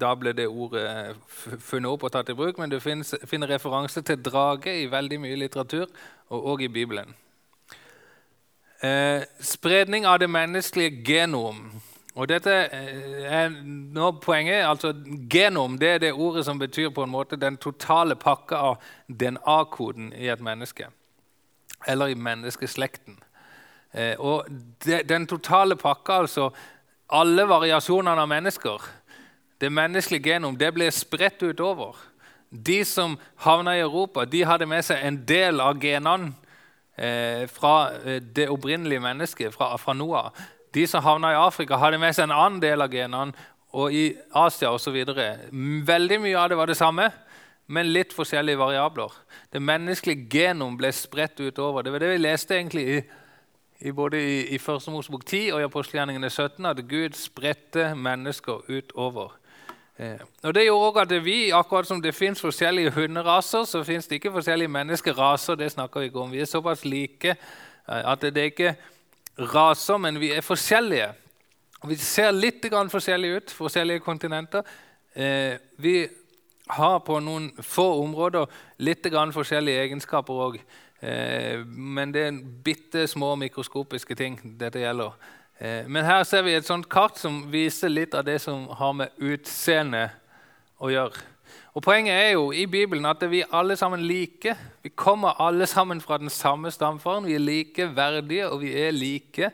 da 0.00 0.12
ble 0.16 0.32
det 0.32 0.46
ordet 0.48 1.16
funnet 1.60 1.90
opp 1.90 2.06
og 2.06 2.12
tatt 2.14 2.30
i 2.32 2.36
bruk, 2.38 2.58
men 2.58 2.70
du 2.70 2.78
finner, 2.80 3.48
referanse 3.50 4.02
til 4.02 4.22
drage 4.22 4.72
i 4.82 4.88
veldig 4.88 5.18
mye 5.20 5.40
litteratur, 5.42 5.90
og 6.30 6.46
også 6.54 6.64
i 6.64 6.72
Bibelen. 6.72 7.14
Eh, 8.82 9.22
spredning 9.40 10.06
av 10.06 10.18
det 10.18 10.30
menneskelige 10.30 11.04
genom. 11.06 11.66
Og 12.14 12.28
dette 12.28 12.56
eh, 12.72 13.28
er 13.28 13.52
nå 13.52 14.10
poenget, 14.20 14.64
altså 14.68 14.92
Genom 15.32 15.78
det 15.80 15.88
er 15.88 16.02
det 16.02 16.12
ordet 16.12 16.44
som 16.44 16.58
betyr 16.58 16.90
på 16.90 17.04
en 17.04 17.12
måte 17.12 17.36
den 17.40 17.56
totale 17.56 18.16
pakka 18.16 18.64
av 18.72 18.90
DNA-koden 19.08 20.12
i 20.16 20.28
et 20.32 20.42
menneske 20.44 20.90
eller 21.86 22.12
i 22.12 22.18
menneskeslekten. 22.18 23.18
Eh, 23.92 24.14
og 24.18 24.46
de, 24.84 25.02
den 25.08 25.26
totale 25.28 25.76
pakka, 25.76 26.22
altså 26.24 26.50
alle 27.12 27.44
variasjonene 27.48 28.24
av 28.24 28.30
mennesker, 28.30 28.86
det 29.60 29.70
menneskelige 29.72 30.32
genom, 30.32 30.56
det 30.58 30.72
ble 30.74 30.88
spredt 30.90 31.42
utover. 31.44 31.98
De 32.50 32.82
som 32.84 33.14
havna 33.44 33.76
i 33.76 33.82
Europa, 33.84 34.24
de 34.24 34.42
hadde 34.44 34.66
med 34.68 34.84
seg 34.84 35.04
en 35.06 35.20
del 35.28 35.60
av 35.62 35.78
genene 35.80 36.32
eh, 36.96 37.44
fra 37.52 37.92
eh, 38.02 38.18
det 38.20 38.48
opprinnelige 38.52 39.00
mennesket, 39.04 39.54
fra, 39.54 39.74
fra 39.80 39.94
Noah. 39.96 40.32
De 40.74 40.86
som 40.88 41.04
havna 41.04 41.32
i 41.32 41.40
Afrika, 41.40 41.78
hadde 41.80 42.00
med 42.00 42.16
seg 42.16 42.26
en 42.26 42.36
annen 42.36 42.60
del 42.64 42.84
av 42.84 42.92
genene, 42.92 43.48
og 43.72 43.94
i 43.96 44.10
Asia 44.36 44.68
osv. 44.74 44.98
Veldig 45.86 46.18
mye 46.20 46.36
av 46.36 46.50
det 46.52 46.58
var 46.58 46.68
det 46.68 46.76
samme, 46.76 47.06
men 47.72 47.88
litt 47.88 48.12
forskjellige 48.12 48.60
variabler. 48.60 49.12
Det 49.52 49.62
menneskelige 49.62 50.28
genom 50.30 50.76
ble 50.76 50.90
spredt 50.92 51.40
utover. 51.40 51.82
Det 51.82 51.92
var 51.92 52.02
det 52.04 52.10
vi 52.12 52.20
leste 52.20 52.56
egentlig 52.58 52.82
i, 52.84 52.98
i 53.88 53.92
både 53.96 54.20
i, 54.20 54.34
i 54.54 54.58
Første 54.60 54.92
Mosebok 54.92 55.24
10 55.24 55.54
og 55.54 55.62
i 55.62 55.68
apostelgjerningene 55.68 56.30
17, 56.30 56.66
at 56.68 56.82
Gud 56.88 57.16
spredte 57.16 57.94
mennesker 57.96 58.68
utover. 58.68 59.38
Eh, 59.96 60.20
og 60.42 60.54
Det 60.54 60.66
gjorde 60.66 60.86
også 60.90 61.00
at 61.00 61.24
vi, 61.24 61.50
akkurat 61.50 61.88
som 61.88 62.02
det 62.02 62.14
fins 62.14 62.40
forskjellige 62.40 62.90
hunderaser, 62.90 63.64
så 63.64 63.84
fins 63.84 64.06
det 64.06 64.20
ikke 64.20 64.36
forskjellige 64.36 64.68
menneskeraser. 64.68 65.54
det 65.54 65.72
snakker 65.72 66.00
Vi 66.00 66.06
ikke 66.06 66.20
om. 66.20 66.32
Vi 66.32 66.40
er 66.40 66.44
såpass 66.44 66.84
like 66.84 67.28
eh, 67.30 68.12
at 68.12 68.20
det 68.20 68.36
er 68.36 68.50
ikke 68.52 68.76
raser, 69.38 69.96
men 69.96 70.20
vi 70.20 70.32
er 70.32 70.40
forskjellige. 70.40 71.12
Vi 71.88 71.96
ser 71.96 72.30
litt 72.30 72.66
forskjellige 72.70 73.36
ut, 73.36 73.50
forskjellige 73.50 74.00
kontinenter. 74.00 74.62
Eh, 75.14 75.56
vi 75.78 76.08
har 76.76 76.98
på 77.06 77.18
noen 77.20 77.50
få 77.60 77.86
områder 78.02 78.46
litt 78.78 79.06
forskjellige 79.06 79.84
egenskaper 79.86 80.32
òg. 80.46 80.58
Eh, 81.02 81.64
men 81.66 82.12
det 82.12 82.26
er 82.28 82.42
bitte 82.64 83.06
små 83.06 83.34
mikroskopiske 83.36 84.14
ting 84.14 84.38
dette 84.58 84.78
gjelder. 84.78 85.12
Eh, 85.58 85.86
men 85.86 86.04
her 86.04 86.22
ser 86.24 86.42
vi 86.42 86.54
et 86.54 86.66
sånt 86.66 86.88
kart 86.88 87.18
som 87.18 87.50
viser 87.50 87.88
litt 87.88 88.14
av 88.14 88.24
det 88.24 88.40
som 88.40 88.68
har 88.68 88.92
med 88.92 89.10
utseende 89.18 90.10
å 90.78 90.90
gjøre. 90.90 91.28
Og 91.72 91.82
Poenget 91.82 92.12
er 92.12 92.32
jo 92.34 92.50
i 92.52 92.66
Bibelen 92.68 93.06
at 93.08 93.22
vi 93.32 93.44
alle 93.50 93.76
sammen 93.80 94.02
like. 94.04 94.54
Vi 94.82 94.90
kommer 94.92 95.40
alle 95.40 95.66
sammen 95.66 96.00
fra 96.00 96.18
den 96.18 96.30
samme 96.30 96.70
stamfaren. 96.70 97.24
Vi 97.24 97.34
er 97.34 97.40
likeverdige, 97.40 98.50
og 98.50 98.60
vi 98.60 98.74
er 98.76 98.92
like. 98.92 99.50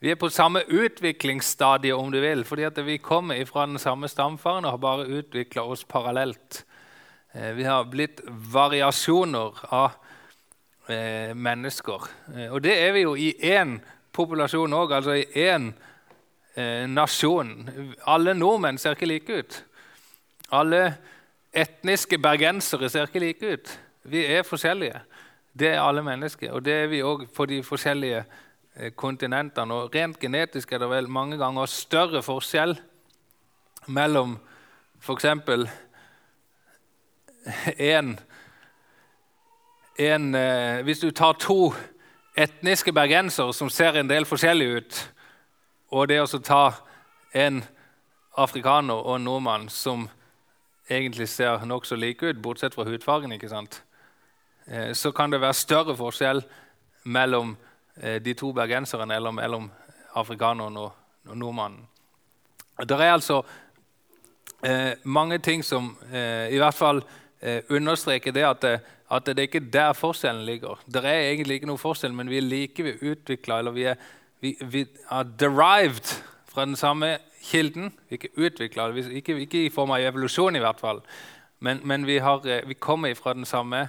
Vi 0.00 0.12
er 0.12 0.14
på 0.14 0.28
samme 0.30 0.60
utviklingsstadie, 0.70 1.94
om 1.94 2.12
du 2.12 2.20
vil, 2.22 2.44
fordi 2.46 2.68
vi 2.86 3.00
kommer 3.02 3.44
fra 3.44 3.64
den 3.66 3.78
samme 3.82 4.06
stamfaren 4.08 4.64
og 4.64 4.70
har 4.70 4.78
bare 4.78 5.06
utvikla 5.06 5.64
oss 5.66 5.82
parallelt. 5.84 6.64
Eh, 7.34 7.50
vi 7.56 7.64
har 7.64 7.88
blitt 7.90 8.20
variasjoner 8.52 9.58
av 9.74 9.90
eh, 10.86 11.34
mennesker. 11.34 12.06
Eh, 12.36 12.46
og 12.46 12.62
det 12.62 12.78
er 12.78 12.94
vi 12.94 13.02
jo 13.02 13.16
i 13.18 13.32
én 13.42 13.80
populasjon 14.14 14.72
òg, 14.72 14.94
altså 14.94 15.18
i 15.18 15.26
én 15.34 15.72
nasjon. 16.90 17.68
Alle 18.06 18.32
nordmenn 18.34 18.78
ser 18.78 18.96
ikke 18.96 19.06
like 19.06 19.34
ut. 19.34 19.58
Alle 20.50 20.80
etniske 21.54 22.18
bergensere 22.18 22.88
ser 22.90 23.06
ikke 23.06 23.22
like 23.22 23.52
ut. 23.52 23.78
Vi 24.02 24.24
er 24.26 24.42
forskjellige. 24.42 24.98
Det 25.54 25.74
er 25.74 25.82
alle 25.82 26.02
mennesker, 26.02 26.50
og 26.52 26.64
det 26.66 26.74
er 26.74 26.90
vi 26.90 27.02
òg 27.06 27.28
på 27.34 27.46
de 27.46 27.62
forskjellige 27.62 28.24
Eh, 28.24 28.46
kontinentene. 28.96 29.74
Og 29.74 29.94
rent 29.94 30.18
genetisk 30.20 30.72
er 30.72 30.82
det 30.82 30.90
vel 30.90 31.10
mange 31.10 31.38
ganger 31.40 31.66
større 31.70 32.22
forskjell 32.22 32.76
mellom 33.88 34.36
f.eks. 35.00 35.24
en, 37.78 38.18
en 39.98 40.34
eh, 40.34 40.82
Hvis 40.84 41.00
du 41.00 41.10
tar 41.10 41.38
to 41.40 41.72
etniske 42.38 42.92
bergensere 42.92 43.54
som 43.54 43.70
ser 43.70 43.98
en 43.98 44.10
del 44.10 44.26
forskjellig 44.26 44.68
ut, 44.76 45.00
og 45.90 46.08
det 46.08 46.20
å 46.20 46.26
ta 46.38 46.64
en 47.34 47.62
afrikaner 48.38 48.94
og 48.94 49.16
en 49.16 49.24
nordmann 49.24 49.68
som 49.72 50.08
egentlig 50.88 51.28
ser 51.28 51.64
nokså 51.66 51.96
like 51.96 52.26
ut, 52.26 52.42
bortsett 52.42 52.74
fra 52.74 52.84
hudfargen, 52.84 53.32
ikke 53.32 53.50
sant? 53.50 53.82
Eh, 54.66 54.92
så 54.92 55.10
kan 55.12 55.32
det 55.32 55.40
være 55.40 55.54
større 55.54 55.96
forskjell 55.96 56.44
mellom 57.04 57.56
Eh, 57.56 57.67
de 57.98 58.34
to 58.38 58.52
bergenserne 58.54 59.16
eller 59.16 59.32
mellom 59.34 59.70
afrikaneren 60.14 60.76
og, 60.76 60.92
nordmannen. 61.34 61.82
Det 62.78 62.96
er 62.96 63.12
altså 63.12 63.42
eh, 64.64 64.92
mange 65.04 65.38
ting 65.38 65.64
som 65.64 65.90
eh, 66.12 66.48
i 66.54 66.60
hvert 66.60 66.76
fall 66.76 67.02
eh, 67.42 67.62
understreker 67.68 68.32
det 68.32 68.44
at, 68.46 68.62
det 68.62 68.80
at, 69.10 69.26
det 69.26 69.48
ikke 69.48 69.60
er 69.60 69.70
der 69.72 69.92
forskjellen 69.92 70.44
ligger. 70.46 70.80
Det 70.86 71.04
er 71.04 71.30
egentlig 71.30 71.58
ikke 71.58 71.70
noe 71.70 71.80
forskjell, 71.80 72.14
men 72.14 72.30
vi 72.30 72.38
er 72.38 72.46
like 72.46 72.86
vi 72.86 72.94
utvikla, 73.10 73.58
eller 73.58 73.74
vi 73.76 73.88
er, 73.90 73.96
vi, 74.40 74.54
vi 74.60 74.86
er 75.10 75.34
derived 75.40 76.14
fra 76.48 76.64
den 76.64 76.76
samme 76.76 77.16
kilden. 77.42 77.92
Vi 78.08 78.16
er 78.16 78.22
ikke 78.22 78.46
utvikla, 78.46 78.88
ikke, 78.94 79.38
ikke, 79.40 79.64
i 79.66 79.74
form 79.74 79.90
av 79.96 80.04
evolusjon 80.04 80.56
i 80.56 80.62
hvert 80.62 80.80
fall, 80.80 81.02
men, 81.60 81.80
men 81.84 82.06
vi, 82.06 82.18
har, 82.22 82.46
eh, 82.46 82.62
vi, 82.68 82.74
kommer 82.74 83.14
fra 83.18 83.34
den 83.34 83.44
samme 83.44 83.88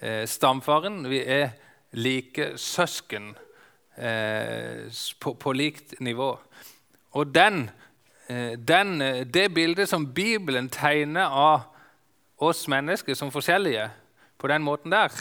eh, 0.00 0.26
stamfaren. 0.28 1.06
Vi 1.08 1.22
er 1.24 1.54
like 1.92 2.52
søsken 2.56 3.34
eh, 3.96 4.88
på, 5.20 5.34
på, 5.34 5.52
likt 5.52 6.00
nivå. 6.00 6.38
Og 7.12 7.34
den, 7.34 7.70
eh, 8.28 8.58
den, 8.58 9.02
eh, 9.02 9.26
det 9.26 9.54
bildet 9.54 9.88
som 9.88 10.06
Bibelen 10.14 10.68
tegner 10.68 11.26
av 11.26 11.60
oss 12.38 12.68
mennesker 12.68 13.14
som 13.14 13.30
forskjellige 13.30 13.90
på 14.38 14.48
den 14.48 14.62
måten 14.62 14.90
der, 14.90 15.12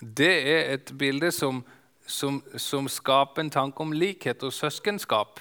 det 0.00 0.34
er 0.48 0.74
et 0.74 0.92
bilde 0.98 1.30
som, 1.32 1.64
som, 2.06 2.42
som 2.56 2.88
skaper 2.88 3.42
en 3.42 3.50
tanke 3.50 3.80
om 3.80 3.92
likhet 3.92 4.42
og 4.42 4.52
søskenskap. 4.52 5.40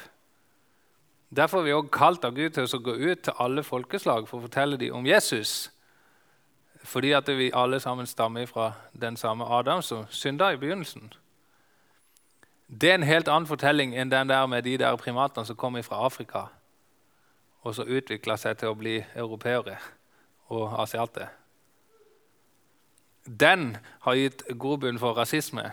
Derfor 1.36 1.60
er 1.60 1.64
vi 1.64 1.74
også 1.74 1.92
kalt 1.92 2.26
av 2.26 2.36
Gud 2.36 2.54
til 2.56 2.64
å 2.64 2.80
gå 2.84 2.94
ut 2.96 3.24
til 3.26 3.40
alle 3.44 3.64
folkeslag 3.64 4.28
for 4.30 4.40
å 4.40 4.48
fortelle 4.48 4.78
dem 4.80 4.96
om 4.96 5.06
Jesus. 5.06 5.70
Fordi 6.88 7.12
at 7.12 7.28
vi 7.28 7.52
alle 7.54 7.80
sammen 7.80 8.08
stammer 8.08 8.46
fra 8.46 8.72
den 9.02 9.18
samme 9.18 9.46
Adam 9.46 9.82
som 9.82 10.06
synda 10.10 10.50
i 10.50 10.58
begynnelsen. 10.58 11.14
Det 12.68 12.92
er 12.92 12.96
en 12.96 13.04
helt 13.04 13.28
annen 13.28 13.48
fortelling 13.48 13.96
enn 13.96 14.12
den 14.12 14.30
der 14.30 14.46
med 14.48 14.64
de 14.64 14.78
der 14.78 14.96
primatene 14.96 15.46
som 15.46 15.56
kommer 15.56 15.82
fra 15.82 16.06
Afrika 16.06 16.48
og 17.68 17.76
så 17.76 17.84
utvikla 17.84 18.38
seg 18.40 18.60
til 18.60 18.72
å 18.72 18.78
bli 18.80 18.96
europeere 19.16 19.76
og 20.56 20.80
asiater. 20.80 21.28
Den 23.28 23.76
har 24.06 24.16
gitt 24.16 24.46
grobunn 24.56 25.00
for 25.00 25.18
rasisme. 25.20 25.66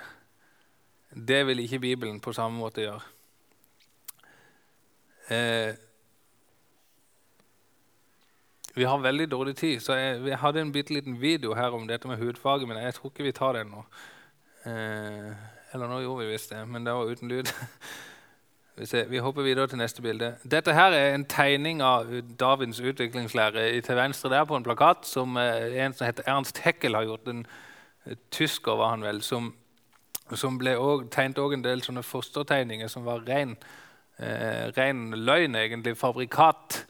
Det 1.15 1.45
vil 1.47 1.63
ikke 1.63 1.79
Bibelen 1.79 2.19
på 2.21 2.35
samme 2.35 2.59
måte 2.59 2.83
gjøre. 2.83 3.03
Eh, 5.31 5.75
vi 8.75 8.85
har 8.85 8.99
veldig 8.99 9.29
dårlig 9.31 9.57
tid, 9.57 9.81
så 9.81 9.95
jeg, 9.99 10.23
jeg 10.27 10.39
hadde 10.43 10.61
en 10.61 10.73
bitte 10.75 10.95
liten 10.95 11.21
video 11.21 11.55
her 11.55 11.75
om 11.77 11.87
dette 11.89 12.09
med 12.11 12.19
hudfarge, 12.19 12.67
men 12.67 12.81
jeg 12.83 12.95
tror 12.95 13.13
ikke 13.13 13.27
vi 13.29 13.33
tar 13.37 13.59
den 13.59 13.71
nå. 13.71 13.85
Eh, 14.67 15.31
eller 15.75 15.91
nå 15.91 16.01
gjorde 16.03 16.25
vi 16.25 16.33
visst 16.33 16.51
det, 16.51 16.65
men 16.69 16.87
det 16.87 16.95
var 16.95 17.11
uten 17.11 17.31
lyd. 17.31 17.53
Vi 18.75 19.21
hopper 19.23 19.43
videre 19.47 19.69
til 19.71 19.79
neste 19.79 20.03
bilde. 20.03 20.33
Dette 20.51 20.73
her 20.75 20.91
er 20.91 21.13
en 21.15 21.25
tegning 21.31 21.79
av 21.83 22.09
Darwins 22.41 22.81
utviklingslære. 22.83 23.69
Til 23.87 23.97
venstre 23.97 24.33
der 24.33 24.49
på 24.51 24.57
en 24.57 24.65
plakat 24.67 25.07
som 25.07 25.37
en 25.39 25.95
som 25.95 26.09
heter 26.09 26.27
Ernst 26.27 26.59
Heckel 26.59 26.99
har 26.99 27.07
gjort. 27.07 27.29
En 27.31 27.45
tysker 28.35 28.75
var 28.75 28.91
han 28.97 29.07
vel, 29.07 29.23
som, 29.23 29.53
som 30.35 30.59
ble 30.59 30.75
også, 30.75 31.07
tegnet 31.15 31.39
også 31.39 31.55
en 31.55 31.65
del 31.65 31.85
sånne 31.87 32.03
fostertegninger 32.03 32.91
som 32.91 33.07
var 33.07 33.23
ren, 33.29 33.55
eh, 34.19 34.75
ren 34.75 35.07
løgn, 35.23 35.55
egentlig. 35.55 35.95
Fabrikat. 35.97 36.83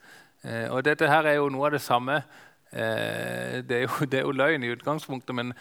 Eh, 0.44 0.66
og 0.70 0.84
dette 0.84 1.08
her 1.08 1.26
er 1.26 1.38
jo 1.40 1.48
noe 1.52 1.70
av 1.70 1.76
det 1.76 1.82
samme. 1.82 2.20
Eh, 2.72 3.62
det, 3.64 3.78
er 3.78 3.86
jo, 3.86 4.04
det, 4.10 4.20
er 4.20 4.28
jo, 4.28 4.36
løgn 4.36 4.64
i 4.64 4.74
utgangspunktet, 4.74 5.34
men 5.34 5.54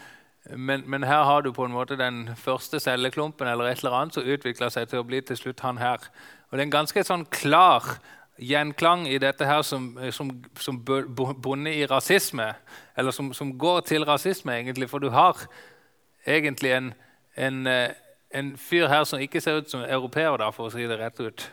men, 0.57 0.83
men, 0.91 1.03
her 1.03 1.23
har 1.23 1.41
du 1.41 1.53
på 1.55 1.63
en 1.63 1.71
måte 1.71 1.95
den 1.95 2.25
første 2.35 2.79
celleklumpen 2.79 3.47
eller 3.47 3.63
et 3.63 3.79
eller 3.79 3.93
annet 3.95 4.17
som 4.17 4.25
utvikler 4.27 4.73
seg 4.73 4.89
til 4.91 4.99
å 4.99 5.05
bli 5.07 5.21
til 5.23 5.37
slutt 5.39 5.63
han 5.63 5.77
her. 5.79 6.03
Og 6.51 6.57
Det 6.57 6.59
er 6.59 6.65
en 6.67 6.73
ganske 6.73 7.03
sånn 7.07 7.23
klar 7.31 7.85
gjenklang 8.37 9.05
i 9.07 9.21
dette 9.23 9.45
her 9.45 9.61
som, 9.61 9.93
som, 10.11 10.31
som 10.59 10.81
bunner 10.83 11.71
i 11.71 11.85
rasisme. 11.87 12.49
Eller 12.97 13.15
som, 13.15 13.31
som, 13.33 13.53
går 13.57 13.85
til 13.87 14.03
rasisme, 14.03 14.51
egentlig. 14.57 14.89
For 14.89 14.99
du 14.99 15.09
har 15.13 15.39
egentlig 16.27 16.73
en, 16.75 16.93
en, 17.37 17.67
eh, 17.67 17.95
en 18.35 18.53
fyr 18.57 18.87
her 18.91 19.03
som 19.07 19.21
ikke 19.23 19.41
ser 19.41 19.61
ut 19.61 19.71
som 19.71 19.85
europeer, 19.85 20.35
da, 20.37 20.51
for 20.51 20.67
å 20.67 20.73
si 20.73 20.87
det 20.89 20.99
rett 20.99 21.23
ut. 21.23 21.47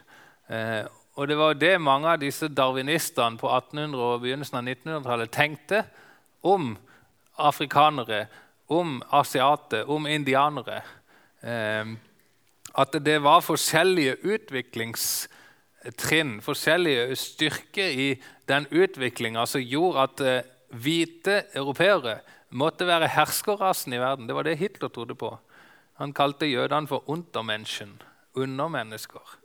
Eh, 0.51 0.83
og 1.19 1.29
det 1.29 1.37
var 1.39 1.55
det 1.59 1.81
mange 1.83 2.09
av 2.09 2.21
disse 2.23 2.49
darwinistene 2.49 3.39
på 3.41 3.49
1800- 3.51 3.99
og 3.99 4.21
begynnelsen 4.23 4.61
av 4.61 4.69
1900-tallet 4.69 5.33
tenkte 5.35 5.83
om 6.47 6.77
afrikanere 7.41 8.29
om 8.71 9.01
asiater, 9.11 9.91
om 9.91 10.07
indianere. 10.07 10.83
Eh, 11.43 11.85
at 12.79 12.93
det 13.03 13.17
var 13.25 13.41
forskjellige 13.43 14.21
utviklingstrinn, 14.23 16.37
forskjellige 16.45 17.17
styrker 17.19 17.91
i 17.91 18.23
den 18.49 18.67
utviklinga 18.71 19.47
som 19.51 19.61
gjorde 19.65 20.05
at 20.07 20.21
eh, 20.23 20.45
hvite 20.71 21.43
europeere 21.59 22.21
måtte 22.51 22.87
være 22.87 23.09
herskerrasen 23.11 23.93
i 23.97 24.03
verden. 24.03 24.29
Det 24.29 24.35
var 24.39 24.45
det 24.47 24.59
Hitler 24.61 24.89
trodde 24.89 25.15
på. 25.19 25.39
Han 25.99 26.15
kalte 26.15 26.47
jødene 26.47 26.89
for 26.89 27.03
untermenschen, 27.11 28.03
undermennesker. 28.39 29.39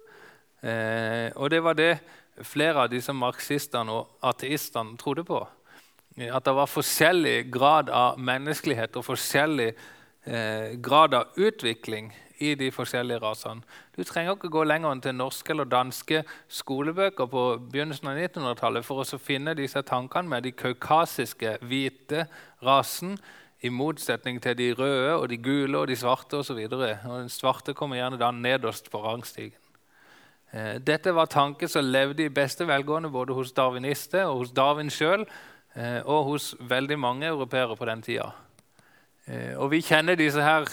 Eh, 0.65 1.29
og 1.35 1.51
det 1.53 1.61
var 1.63 1.77
det 1.77 1.93
flere 2.43 2.85
av 2.85 2.91
disse 2.91 3.13
marxistene 3.13 3.93
og 3.93 4.25
ateistene 4.25 4.97
trodde 4.97 5.25
på. 5.27 5.43
At 6.15 6.45
det 6.47 6.55
var 6.55 6.71
forskjellig 6.71 7.51
grad 7.51 7.91
av 7.91 8.19
menneskelighet 8.19 8.95
og 8.95 9.05
forskjellig 9.09 9.71
eh, 9.71 10.77
grad 10.81 11.13
av 11.13 11.35
utvikling 11.35 12.13
i 12.43 12.53
de 12.59 12.69
forskjellige 12.73 13.21
rasene. 13.23 13.63
Du 13.95 14.03
trenger 14.03 14.35
ikke 14.35 14.51
gå 14.51 14.63
lenger 14.67 14.91
enn 14.91 15.03
til 15.03 15.15
norske 15.15 15.53
eller 15.53 15.67
danske 15.69 16.23
skolebøker 16.51 17.29
på 17.31 17.43
begynnelsen 17.71 18.11
av 18.11 18.19
1900-tallet 18.19 18.87
for 18.87 19.03
å 19.03 19.19
finne 19.21 19.55
disse 19.55 19.83
tankene 19.87 20.31
med 20.33 20.47
de 20.47 20.55
kaukasiske, 20.55 21.57
hvite 21.63 22.25
rasen 22.65 23.15
i 23.63 23.71
motsetning 23.71 24.41
til 24.43 24.57
de 24.59 24.71
røde, 24.75 25.13
og 25.15 25.29
de 25.31 25.39
gule 25.39 25.79
og 25.79 25.87
de 25.87 25.99
svarte 25.99 26.41
osv. 26.41 26.59
Den 26.67 27.31
svarte 27.31 27.75
kommer 27.77 28.01
gjerne 28.01 28.19
da 28.19 28.31
nederst 28.35 28.91
på 28.91 29.03
rangstigen. 29.03 29.64
Eh, 30.55 30.77
dette 30.79 31.11
var 31.11 31.27
tanker 31.27 31.67
som 31.67 31.83
levde 31.83 32.23
i 32.23 32.31
beste 32.31 32.67
velgående 32.67 33.11
både 33.11 33.35
hos 33.35 33.51
darwinister 33.51 34.29
og 34.29 34.45
hos 34.45 34.55
Darwin 34.55 34.93
sjøl 34.93 35.27
Eh, 35.75 35.99
og 36.07 36.23
hos 36.29 36.53
veldig 36.59 36.95
mange 36.99 37.27
europeere 37.27 37.75
på 37.75 37.85
den 37.85 38.01
tida. 38.01 38.29
Eh, 39.27 39.57
og 39.59 39.73
vi 39.73 39.81
kjenner 39.83 40.15
disse 40.15 40.39
her 40.39 40.63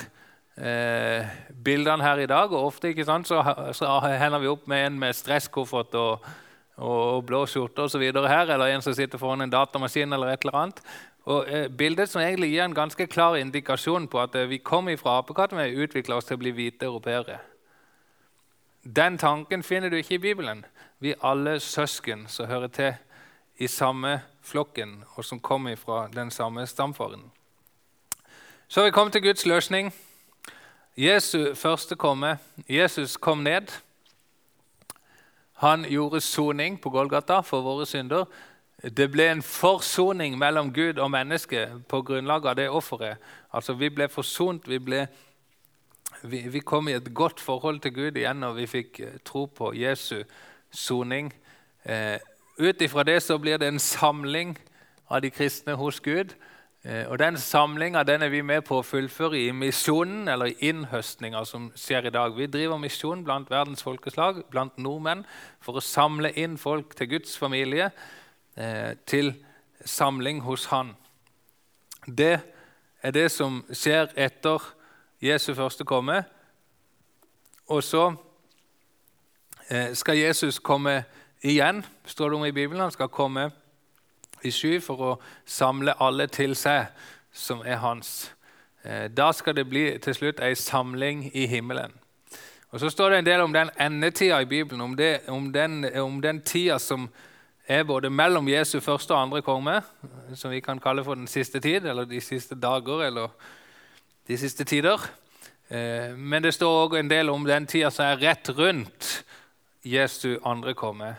eh, 0.55 1.27
bildene 1.65 2.07
her 2.07 2.23
i 2.23 2.29
dag, 2.31 2.53
og 2.53 2.69
ofte 2.69 2.93
sant, 3.05 3.27
så, 3.27 3.43
så, 3.75 3.99
hender 4.07 4.39
vi 4.39 4.53
opp 4.53 4.69
med 4.71 4.87
en 4.87 4.99
med 5.01 5.19
stresskoffert 5.19 5.95
og, 5.99 6.29
og 6.79 7.25
blå 7.27 7.43
skjorte 7.51 7.89
osv. 7.89 8.05
her, 8.15 8.47
eller 8.55 8.77
en 8.77 8.83
som 8.83 8.95
sitter 8.95 9.19
foran 9.19 9.43
en 9.43 9.51
datamaskin 9.51 10.13
eller 10.13 10.37
et 10.37 10.47
eller 10.47 10.61
annet. 10.61 10.85
Og 11.27 11.51
eh, 11.51 11.67
Bildet 11.69 12.09
som 12.09 12.23
egentlig 12.23 12.53
gir 12.53 12.63
en 12.63 12.75
ganske 12.75 13.07
klar 13.07 13.35
indikasjon 13.37 14.07
på 14.07 14.23
at 14.23 14.39
eh, 14.39 14.47
vi 14.47 14.63
kom 14.63 14.87
fra 15.03 15.19
apekatten 15.19 15.59
vi 15.59 15.83
utvikla 15.83 16.23
oss 16.23 16.31
til 16.31 16.39
å 16.39 16.45
bli 16.45 16.55
hvite 16.55 16.87
europeere. 16.87 17.41
Den 18.83 19.19
tanken 19.19 19.63
finner 19.63 19.89
du 19.89 19.97
ikke 19.97 20.15
i 20.15 20.19
Bibelen. 20.19 20.65
Vi 20.99 21.15
alle 21.23 21.61
søsken 21.61 22.27
som 22.29 22.47
hører 22.47 22.67
til 22.67 22.95
i 23.57 23.67
samme 23.67 24.23
flokken, 24.43 25.05
og 25.15 25.25
som 25.25 25.41
kommer 25.41 25.77
fra 25.77 26.09
den 26.09 26.31
samme 26.31 26.67
stamfaren. 26.67 27.33
Så 28.69 28.81
har 28.81 28.85
vi 28.85 28.91
kommet 28.91 29.13
til 29.13 29.23
Guds 29.23 29.47
løsning. 29.47 29.95
Jesu 30.97 31.55
første 31.55 31.97
komme. 31.97 32.39
Jesus 32.69 33.17
kom 33.17 33.39
ned. 33.39 33.67
Han 35.53 35.85
gjorde 35.85 36.21
soning 36.21 36.81
på 36.81 36.91
Golgata 36.91 37.41
for 37.41 37.61
våre 37.61 37.87
synder. 37.87 38.25
Det 38.83 39.11
ble 39.13 39.29
en 39.31 39.43
forsoning 39.43 40.39
mellom 40.39 40.73
Gud 40.75 40.99
og 40.99 41.11
menneske 41.11 41.69
på 41.89 42.03
grunnlag 42.03 42.47
av 42.47 42.57
det 42.57 42.71
offeret. 42.71 43.17
Altså, 43.53 43.73
vi 43.73 43.89
ble 43.89 44.09
forsont. 44.09 44.69
Vi, 44.69 44.79
ble, 44.79 45.07
vi, 46.23 46.49
vi, 46.49 46.61
kom 46.61 46.89
i 46.89 46.97
et 46.97 47.15
godt 47.15 47.41
forhold 47.41 47.81
til 47.81 47.95
Gud 47.95 48.17
igjen 48.17 48.43
når 48.43 48.57
vi 48.61 48.67
fikk 48.71 49.01
eh, 49.01 49.19
tro 49.25 49.47
på 49.47 49.73
Jesu 49.75 50.23
soning. 50.71 51.33
Eh, 51.85 52.19
ut 52.59 52.83
ifra 52.83 53.03
det 53.03 53.21
så 53.23 53.39
blir 53.39 53.59
det 53.59 53.69
en 53.69 53.83
samling 53.83 54.57
av 55.11 55.23
de 55.23 55.31
kristne 55.31 55.75
hos 55.77 56.01
Gud. 56.01 56.35
Eh, 56.85 57.07
og 57.07 57.19
Den 57.19 57.37
samlinga 57.37 58.03
er 58.03 58.29
vi 58.29 58.43
med 58.43 58.65
på 58.67 58.81
å 58.81 58.87
fullføre 58.87 59.39
i 59.39 59.53
misjonen, 59.53 60.29
eller 60.29 60.51
i 60.51 60.71
innhøstninga 60.71 61.45
som 61.47 61.71
skjer 61.77 62.07
i 62.07 62.11
dag. 62.11 62.35
Vi 62.37 62.47
driver 62.47 62.79
misjon 62.79 63.25
blant 63.25 63.51
verdens 63.51 63.83
folkeslag, 63.83 64.43
blant 64.51 64.79
nordmenn, 64.79 65.25
for 65.61 65.79
å 65.79 65.81
samle 65.81 66.33
inn 66.35 66.59
folk 66.59 66.97
til 66.97 67.09
Guds 67.09 67.39
familie, 67.39 67.93
eh, 68.57 68.95
til 69.07 69.35
samling 69.85 70.43
hos 70.43 70.67
Han. 70.67 70.97
Det 72.07 72.41
er 73.03 73.11
det 73.11 73.31
som 73.31 73.63
skjer 73.71 74.11
etter 74.17 74.59
Jesu 75.23 75.55
første 75.55 75.85
komme. 75.85 76.25
Og 77.67 77.83
så 77.83 78.15
eh, 79.71 79.95
skal 79.95 80.19
Jesus 80.19 80.59
komme 80.59 81.05
igjen, 81.43 81.85
står 82.07 82.29
det 82.29 82.39
om 82.39 82.45
i 82.45 82.53
Bibelen. 82.53 82.83
Han 82.83 82.91
skal 82.91 83.09
komme 83.09 83.51
i 84.43 84.51
sky 84.51 84.81
for 84.83 85.03
å 85.07 85.13
samle 85.47 85.95
alle 86.03 86.27
til 86.27 86.57
seg 86.59 86.91
som 87.33 87.63
er 87.65 87.79
hans. 87.83 88.33
Eh, 88.83 89.07
da 89.15 89.31
skal 89.33 89.57
det 89.57 89.69
bli 89.71 89.85
til 90.03 90.15
slutt 90.15 90.43
ei 90.43 90.55
samling 90.59 91.29
i 91.35 91.47
himmelen. 91.47 91.95
Og 92.73 92.81
Så 92.81 92.91
står 92.91 93.11
det 93.11 93.19
en 93.19 93.27
del 93.27 93.41
om 93.41 93.53
den 93.53 93.71
endetida 93.81 94.41
i 94.41 94.45
Bibelen, 94.45 94.81
om, 94.81 94.97
det, 94.97 95.21
om, 95.29 95.53
den, 95.53 95.85
om 96.01 96.23
den 96.23 96.41
tida 96.41 96.79
som 96.79 97.11
er 97.69 97.85
både 97.85 98.11
mellom 98.11 98.49
Jesu 98.49 98.81
første 98.81 99.15
og 99.15 99.23
andre 99.23 99.43
komme, 99.43 99.83
som 100.35 100.51
vi 100.51 100.61
kan 100.61 100.81
kalle 100.81 101.05
for 101.05 101.15
den 101.15 101.27
siste 101.27 101.61
tid, 101.61 101.87
eller 101.87 102.05
de 102.05 102.21
siste 102.21 102.55
dager, 102.55 103.03
eller 103.03 103.29
de 104.33 104.39
siste 104.41 104.65
tider. 104.65 105.01
Eh, 105.73 106.13
men 106.17 106.45
det 106.45 106.55
står 106.57 106.79
òg 106.87 106.99
en 106.99 107.11
del 107.11 107.31
om 107.33 107.45
den 107.49 107.67
tida 107.69 107.91
som 107.93 108.07
er 108.11 108.21
rett 108.21 108.51
rundt 108.57 109.23
Jesu 109.89 110.37
andre 110.45 110.75
komme. 110.77 111.15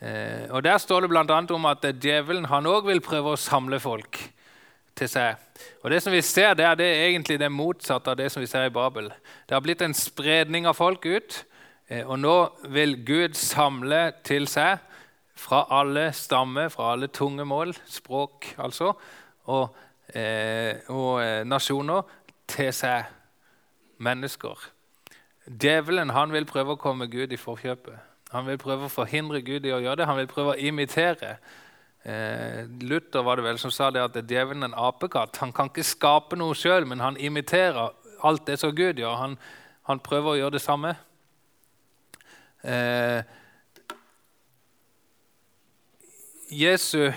Eh, 0.00 0.48
og 0.50 0.64
Der 0.64 0.78
står 0.78 1.04
det 1.04 1.10
bl.a. 1.12 1.40
om 1.54 1.66
at 1.68 1.86
djevelen 2.00 2.48
han 2.48 2.68
òg 2.68 2.88
vil 2.88 3.00
prøve 3.04 3.34
å 3.34 3.40
samle 3.40 3.80
folk 3.80 4.20
til 4.96 5.08
seg. 5.08 5.36
Og 5.84 5.90
Det 5.90 6.02
som 6.02 6.12
vi 6.12 6.20
ser 6.20 6.54
der, 6.54 6.74
det 6.74 6.86
er 6.86 7.08
egentlig 7.08 7.38
det 7.40 7.52
motsatte 7.52 8.12
av 8.12 8.16
det 8.16 8.30
som 8.32 8.40
vi 8.40 8.48
ser 8.48 8.68
i 8.68 8.74
Babel. 8.74 9.10
Det 9.48 9.56
har 9.56 9.64
blitt 9.64 9.82
en 9.82 9.96
spredning 9.96 10.66
av 10.68 10.76
folk 10.76 11.04
ut, 11.06 11.44
eh, 11.88 12.04
og 12.04 12.18
nå 12.20 12.36
vil 12.68 12.98
Gud 13.04 13.36
samle 13.36 14.12
til 14.24 14.48
seg 14.48 14.78
fra 15.36 15.64
alle 15.72 16.10
stammer, 16.12 16.68
fra 16.68 16.92
alle 16.92 17.08
tunge 17.08 17.44
mål, 17.48 17.72
språk 17.88 18.54
altså, 18.60 18.92
og, 19.48 19.72
og 20.92 21.46
nasjoner 21.48 22.02
til 22.50 22.72
seg 22.74 23.08
mennesker. 24.02 24.68
Djevelen 25.46 26.12
han 26.14 26.32
vil 26.34 26.46
prøve 26.48 26.76
å 26.76 26.80
komme 26.80 27.08
Gud 27.10 27.32
i 27.32 27.40
forkjøpet. 27.40 28.06
Han 28.30 28.46
vil 28.46 28.60
prøve 28.62 28.86
å 28.86 28.92
forhindre 28.92 29.40
Gud 29.42 29.66
i 29.66 29.72
å 29.74 29.80
gjøre 29.82 30.02
det. 30.02 30.06
Han 30.06 30.20
vil 30.20 30.30
prøve 30.30 30.54
å 30.54 30.60
imitere. 30.60 31.36
Eh, 32.06 32.68
Luther 32.86 33.24
var 33.26 33.36
det 33.36 33.44
vel 33.48 33.58
som 33.58 33.72
sa 33.74 33.90
det 33.90 34.04
at 34.04 34.18
djevelen 34.20 34.62
er 34.62 34.70
en 34.70 34.78
apekatt. 34.78 35.40
Han 35.42 35.52
kan 35.52 35.72
ikke 35.72 35.86
skape 35.86 36.38
noe 36.38 36.54
sjøl, 36.54 36.86
men 36.86 37.02
han 37.02 37.18
imiterer 37.18 37.90
alt 38.22 38.46
det 38.46 38.60
som 38.60 38.74
Gud 38.76 39.02
gjør. 39.02 39.18
Han, 39.18 39.36
han 39.88 40.02
prøver 40.04 40.34
å 40.34 40.38
gjøre 40.38 40.56
det 40.58 40.64
samme. 40.64 40.94
Eh, 42.62 43.22
Jesu 46.50 47.10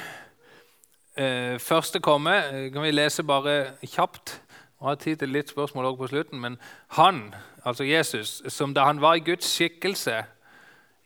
eh, 1.17 1.59
første 1.59 1.99
komme 1.99 2.35
eh, 2.47 2.67
kan 2.73 2.85
vi 2.85 2.93
lese 2.93 3.25
bare 3.27 3.75
kjapt. 3.85 4.39
Jeg 4.83 4.89
har 4.89 4.95
tid 4.99 5.15
til 5.15 5.29
litt 5.31 5.47
spørsmål 5.47 5.85
også 5.85 5.97
på 5.97 6.07
slutten. 6.11 6.39
Men 6.43 6.57
han, 6.97 7.35
altså 7.63 7.85
Jesus, 7.87 8.41
som 8.51 8.73
da 8.75 8.83
han 8.83 8.99
var 9.01 9.15
i 9.15 9.23
Guds 9.23 9.47
skikkelse 9.47 10.17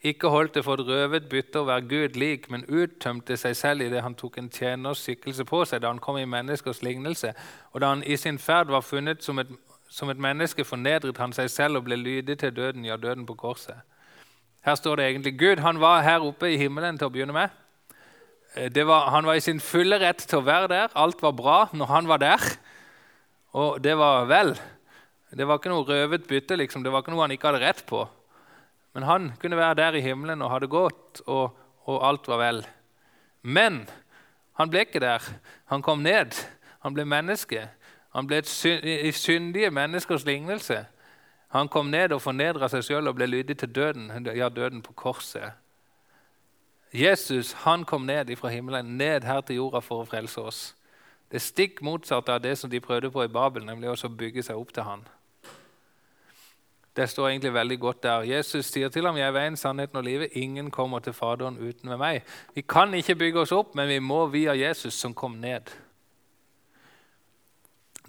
ikke 0.01 0.31
holdt 0.33 0.55
det 0.55 0.63
for 0.65 0.81
et 0.81 0.87
røvet 0.87 1.29
bytte 1.29 1.61
å 1.61 1.67
være 1.67 1.85
Gud 1.89 2.17
lik, 2.17 2.49
men 2.49 2.65
uttømte 2.65 3.37
seg 3.37 3.53
selv 3.57 3.85
idet 3.85 4.01
han 4.01 4.17
tok 4.17 4.39
en 4.41 4.49
tjeners 4.49 5.03
skikkelse 5.05 5.45
på 5.45 5.61
seg 5.65 5.83
da 5.83 5.91
han 5.93 6.01
kom 6.01 6.17
i 6.17 6.25
menneskers 6.25 6.81
lignelse. 6.81 7.35
Og 7.73 7.81
da 7.81 7.93
han 7.93 8.01
i 8.01 8.17
sin 8.17 8.41
ferd 8.41 8.73
var 8.73 8.81
funnet 8.81 9.21
som 9.25 9.37
et, 9.41 9.53
som 9.89 10.09
et 10.09 10.25
menneske, 10.25 10.65
fornedret 10.65 11.21
han 11.21 11.33
seg 11.37 11.49
selv 11.53 11.81
og 11.81 11.85
ble 11.85 12.01
lydig 12.01 12.39
til 12.41 12.55
døden, 12.55 12.85
ja, 12.85 12.97
døden 12.97 13.25
på 13.29 13.37
korset. 13.37 13.77
Her 14.65 14.75
står 14.75 14.95
det 14.97 15.05
egentlig 15.05 15.37
Gud 15.37 15.61
han 15.61 15.81
var 15.81 16.01
her 16.01 16.25
oppe 16.25 16.49
i 16.49 16.57
himmelen 16.57 16.97
til 16.97 17.11
å 17.11 17.13
begynne 17.13 17.37
med. 17.37 17.53
Eh, 18.57 18.73
var, 18.87 19.11
han 19.13 19.25
var 19.25 19.37
i 19.37 19.45
sin 19.45 19.61
fulle 19.61 20.01
rett 20.01 20.25
til 20.25 20.41
å 20.41 20.47
være 20.49 20.73
der. 20.73 20.89
Alt 20.97 21.21
var 21.21 21.37
bra 21.37 21.59
når 21.73 21.93
han 21.93 22.09
var 22.09 22.25
der. 22.25 22.57
Og 23.57 23.79
det 23.83 23.95
var 23.97 24.27
vel. 24.29 24.53
Det 25.33 25.47
var 25.47 25.59
ikke 25.59 25.71
noe 25.73 25.85
røvet 25.87 26.27
bytte. 26.29 26.55
liksom. 26.55 26.83
Det 26.83 26.91
var 26.93 27.03
ikke 27.03 27.13
noe 27.15 27.25
han 27.25 27.33
ikke 27.35 27.49
hadde 27.49 27.63
rett 27.65 27.85
på. 27.89 28.03
Men 28.93 29.07
han 29.07 29.31
kunne 29.41 29.57
være 29.57 29.79
der 29.81 29.97
i 29.97 30.01
himmelen 30.01 30.41
og 30.41 30.51
ha 30.51 30.59
det 30.59 30.69
godt, 30.69 31.21
og, 31.27 31.57
og 31.85 32.05
alt 32.07 32.27
var 32.27 32.41
vel. 32.41 32.61
Men 33.41 33.83
han 34.57 34.69
ble 34.69 34.85
ikke 34.85 35.01
der. 35.03 35.23
Han 35.73 35.81
kom 35.85 36.01
ned. 36.05 36.37
Han 36.85 36.93
ble 36.93 37.05
menneske. 37.05 37.67
Han 38.15 38.27
ble 38.29 38.41
i 38.41 39.11
syndige 39.11 39.69
menneskers 39.71 40.25
lignelse. 40.25 40.85
Han 41.53 41.69
kom 41.69 41.91
ned 41.93 42.11
og 42.11 42.21
fornedra 42.21 42.67
seg 42.69 42.83
sjøl 42.83 43.07
og 43.07 43.15
ble 43.19 43.27
lydig 43.29 43.57
til 43.61 43.69
døden, 43.71 44.09
ja, 44.35 44.49
døden 44.49 44.81
på 44.83 44.93
korset. 44.93 45.53
Jesus 46.93 47.53
han 47.63 47.83
kom 47.85 48.05
ned 48.07 48.35
fra 48.35 48.49
himmelen, 48.49 48.97
ned 48.97 49.23
her 49.23 49.41
til 49.41 49.61
jorda 49.61 49.81
for 49.83 50.03
å 50.03 50.09
frelse 50.09 50.41
oss. 50.41 50.61
Det 51.31 51.41
stikk 51.41 51.81
motsatt 51.83 52.29
av 52.29 52.41
det 52.41 52.55
som 52.57 52.69
de 52.69 52.79
prøvde 52.79 53.11
på 53.11 53.23
i 53.23 53.31
Babel, 53.31 53.65
nemlig 53.65 53.89
å 53.91 54.09
bygge 54.09 54.43
seg 54.43 54.59
opp 54.59 54.71
til 54.73 54.87
han. 54.87 55.03
Det 56.97 57.09
står 57.09 57.29
egentlig 57.29 57.53
veldig 57.53 57.79
godt 57.79 58.03
der. 58.03 58.23
Jesus 58.25 58.65
sier 58.65 58.89
til 58.89 59.05
ham, 59.05 59.17
'Jeg 59.17 59.27
er 59.27 59.31
veien, 59.31 59.57
sannheten 59.57 59.97
og 59.97 60.03
livet. 60.03 60.29
Ingen 60.31 60.71
kommer 60.71 60.99
til 60.99 61.13
Faderen 61.13 61.57
uten 61.57 61.89
ved 61.89 61.97
meg.' 61.97 62.21
Vi 62.55 62.61
kan 62.61 62.93
ikke 62.93 63.15
bygge 63.15 63.39
oss 63.39 63.51
opp, 63.51 63.75
men 63.75 63.87
vi 63.87 63.99
må 63.99 64.25
via 64.25 64.53
Jesus, 64.53 64.93
som 64.93 65.13
kom 65.13 65.31
ned. 65.31 65.61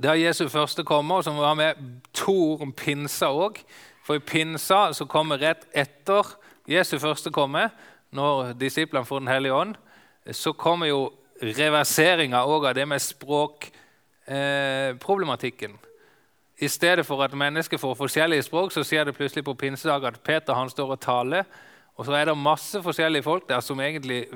Det 0.02 0.10
er 0.10 0.14
Jesus 0.14 0.52
første 0.52 0.84
kommer, 0.84 1.22
som 1.22 1.36
var 1.36 1.54
med 1.54 1.74
to 2.14 2.32
ord 2.32 2.60
om 2.60 2.72
pinsa 2.72 3.26
òg. 3.26 3.58
For 4.04 4.14
i 4.14 4.18
pinsa, 4.18 4.92
som 4.92 5.08
kommer 5.08 5.38
rett 5.38 5.66
etter 5.74 6.36
Jesu 6.68 6.98
første 6.98 7.30
komme, 7.30 7.70
når 8.10 8.52
disiplene 8.52 9.06
får 9.06 9.18
Den 9.18 9.28
hellige 9.28 9.54
ånd, 9.54 9.74
så 10.32 10.52
kommer 10.52 10.86
jo 10.86 11.12
reverseringa 11.42 12.44
òg 12.46 12.64
av 12.68 12.74
det 12.74 12.88
med 12.88 13.02
språkproblematikken. 13.02 15.70
Eh, 15.70 15.78
I 16.58 16.68
stedet 16.68 17.06
for 17.06 17.22
at 17.22 17.34
mennesker 17.34 17.78
får 17.78 17.94
forskjellige 17.94 18.42
språk, 18.42 18.72
så 18.72 18.84
sier 18.84 19.04
det 19.04 19.14
plutselig 19.14 19.44
på 19.44 19.54
pinsedag 19.54 20.04
at 20.04 20.22
Peter 20.24 20.54
han 20.54 20.70
står 20.70 20.90
og 20.96 21.00
taler. 21.00 21.44
Og 21.98 22.06
så 22.06 22.12
er 22.14 22.24
det 22.24 22.38
masse 22.38 22.82
forskjellige 22.82 23.22
folk 23.22 23.48
der 23.48 23.60
som 23.60 23.80
egentlig 23.80 24.26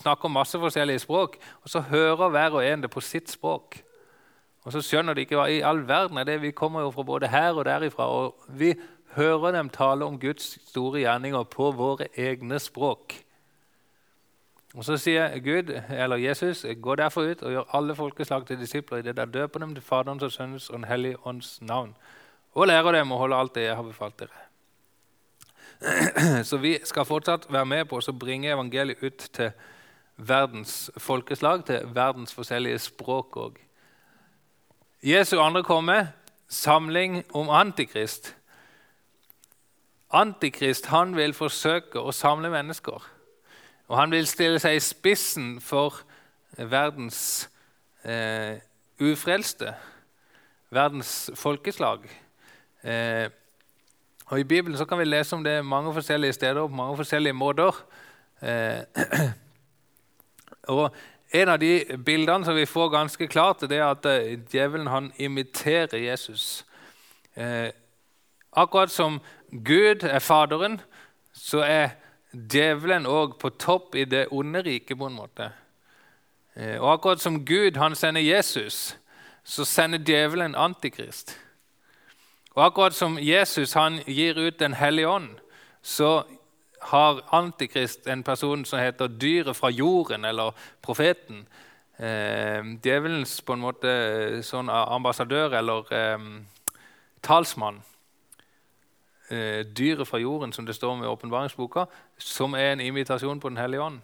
snakker 0.00 0.28
masse 0.28 0.58
forskjellige 0.58 0.98
språk. 0.98 1.36
Og 1.62 1.68
så 1.68 1.80
hører 1.80 2.28
hver 2.28 2.50
og 2.50 2.64
en 2.64 2.82
det 2.82 2.90
på 2.90 3.00
sitt 3.00 3.30
språk. 3.30 3.82
Og 4.64 4.72
så 4.72 4.80
skjønner 4.84 5.16
de 5.16 5.20
ikke 5.24 5.36
hva 5.36 5.48
i 5.48 5.62
all 5.64 5.88
verden 5.88 6.18
er 6.20 6.24
det. 6.24 6.42
Vi 6.42 6.56
kommer 6.56 6.80
jo 6.80 6.90
fra 6.90 7.02
både 7.02 7.28
her 7.28 7.56
og 7.56 7.64
derifra. 7.64 8.08
Og 8.08 8.34
vi 8.48 8.74
hører 9.16 9.52
dem 9.52 9.68
tale 9.68 10.04
om 10.04 10.20
Guds 10.20 10.58
store 10.68 11.00
gjerninger 11.00 11.42
på 11.42 11.70
våre 11.76 12.06
egne 12.16 12.58
språk. 12.60 13.14
Og 14.74 14.84
Så 14.84 14.96
sier 15.02 15.38
Gud, 15.42 15.72
eller 15.90 16.16
Jesus, 16.16 16.66
gå 16.82 16.94
derfor 16.94 17.20
ut 17.32 17.42
og 17.42 17.50
gjør 17.50 17.72
alle 17.74 17.94
folkeslag 17.96 18.46
til 18.46 18.58
disipler 18.58 18.98
i 18.98 19.02
det 19.02 19.16
der 19.16 19.26
døper 19.26 19.58
dem 19.58 19.74
til 19.74 19.82
Faderens 19.82 20.22
og 20.22 20.32
Sønnens 20.32 20.70
og 20.70 20.78
Den 20.78 20.84
hellige 20.84 21.26
ånds 21.26 21.62
navn, 21.62 21.96
og 22.54 22.66
lærer 22.66 22.92
dem 22.92 23.12
å 23.12 23.18
holde 23.18 23.36
alt 23.36 23.54
det 23.54 23.66
jeg 23.66 23.76
har 23.76 23.82
befalt 23.82 24.20
dere. 24.20 24.46
Så 26.48 26.56
vi 26.56 26.78
skal 26.84 27.04
fortsatt 27.04 27.48
være 27.52 27.66
med 27.66 27.84
på 27.90 27.98
å 27.98 28.12
bringe 28.12 28.52
evangeliet 28.52 29.02
ut 29.02 29.28
til 29.32 29.50
verdens 30.16 30.90
folkeslag, 30.96 31.64
til 31.66 31.86
verdens 31.94 32.34
forskjellige 32.34 32.78
språk 32.78 33.36
òg. 33.36 33.58
Jesu 35.02 35.38
andre 35.40 35.62
komme, 35.64 36.12
samling 36.48 37.24
om 37.34 37.50
Antikrist. 37.50 38.36
Antikrist 40.12 40.86
han 40.92 41.16
vil 41.16 41.34
forsøke 41.34 41.98
å 41.98 42.12
samle 42.12 42.50
mennesker. 42.52 43.00
Og 43.90 43.98
han 43.98 44.12
vil 44.14 44.26
stille 44.30 44.60
seg 44.62 44.76
i 44.78 44.82
spissen 44.82 45.56
for 45.58 45.96
verdens 46.54 47.48
eh, 48.06 48.60
ufrelste, 49.02 49.72
verdens 50.70 51.30
folkeslag. 51.34 52.04
Eh, 52.86 53.26
og 54.30 54.40
I 54.40 54.46
Bibelen 54.46 54.78
så 54.78 54.86
kan 54.86 55.00
vi 55.00 55.08
lese 55.08 55.34
om 55.34 55.42
det 55.44 55.64
mange 55.66 55.94
forskjellige 55.94 56.36
steder 56.38 56.68
på 56.68 56.74
mange 56.74 56.96
forskjellige 56.96 57.34
måter. 57.34 57.80
Eh, 58.42 58.82
og 60.76 60.90
En 61.32 61.48
av 61.48 61.60
de 61.62 61.84
bildene 62.04 62.44
som 62.44 62.56
vi 62.56 62.66
får 62.66 62.88
ganske 62.90 63.26
klart, 63.30 63.60
det 63.60 63.76
er 63.78 63.84
at 63.86 64.06
eh, 64.06 64.38
djevelen 64.50 64.86
han 64.90 65.12
imiterer 65.18 65.98
Jesus. 65.98 66.64
Eh, 67.36 67.70
akkurat 68.52 68.90
som 68.90 69.20
Gud 69.50 70.02
er 70.02 70.18
Faderen, 70.18 70.80
så 71.32 71.62
er 71.62 71.88
djevelen 72.32 73.06
òg 73.06 73.38
på 73.38 73.50
topp 73.50 73.94
i 73.94 74.04
det 74.04 74.28
onde 74.30 74.62
riket. 74.62 74.98
på 74.98 75.06
en 75.06 75.14
måte. 75.14 75.52
Eh, 76.56 76.80
og 76.80 76.92
akkurat 76.92 77.20
som 77.20 77.44
Gud 77.44 77.76
han 77.76 77.94
sender 77.94 78.20
Jesus, 78.20 78.96
så 79.44 79.64
sender 79.64 79.98
djevelen 79.98 80.54
Antikrist. 80.54 81.38
Og 82.54 82.66
akkurat 82.66 82.94
som 82.94 83.18
Jesus 83.18 83.72
han 83.72 84.00
gir 84.06 84.38
ut 84.38 84.58
Den 84.58 84.74
hellige 84.74 85.08
ånd, 85.08 85.28
så 85.82 86.22
har 86.82 87.22
Antikrist 87.32 88.06
en 88.06 88.22
person 88.22 88.64
som 88.64 88.78
heter 88.78 89.06
dyret 89.06 89.56
fra 89.56 89.68
jorden, 89.68 90.24
eller 90.24 90.54
profeten. 90.82 91.46
Eh, 91.98 92.64
djevelens 92.82 93.40
på 93.42 93.52
en 93.52 93.60
måte 93.60 94.42
sånn 94.42 94.70
ambassadør 94.70 95.52
eller 95.52 95.92
eh, 95.92 96.18
talsmann 97.22 97.82
eh, 99.30 99.66
dyret 99.76 100.08
fra 100.08 100.18
jorden, 100.18 100.52
som 100.52 100.66
det 100.66 100.74
står 100.74 100.94
om 100.94 101.02
i 101.04 101.06
åpenbaringsboka, 101.06 101.84
som 102.20 102.54
er 102.54 102.72
en 102.72 102.80
invitasjon 102.80 103.40
på 103.40 103.48
Den 103.48 103.58
hellige 103.58 103.82
ånd. 103.82 104.00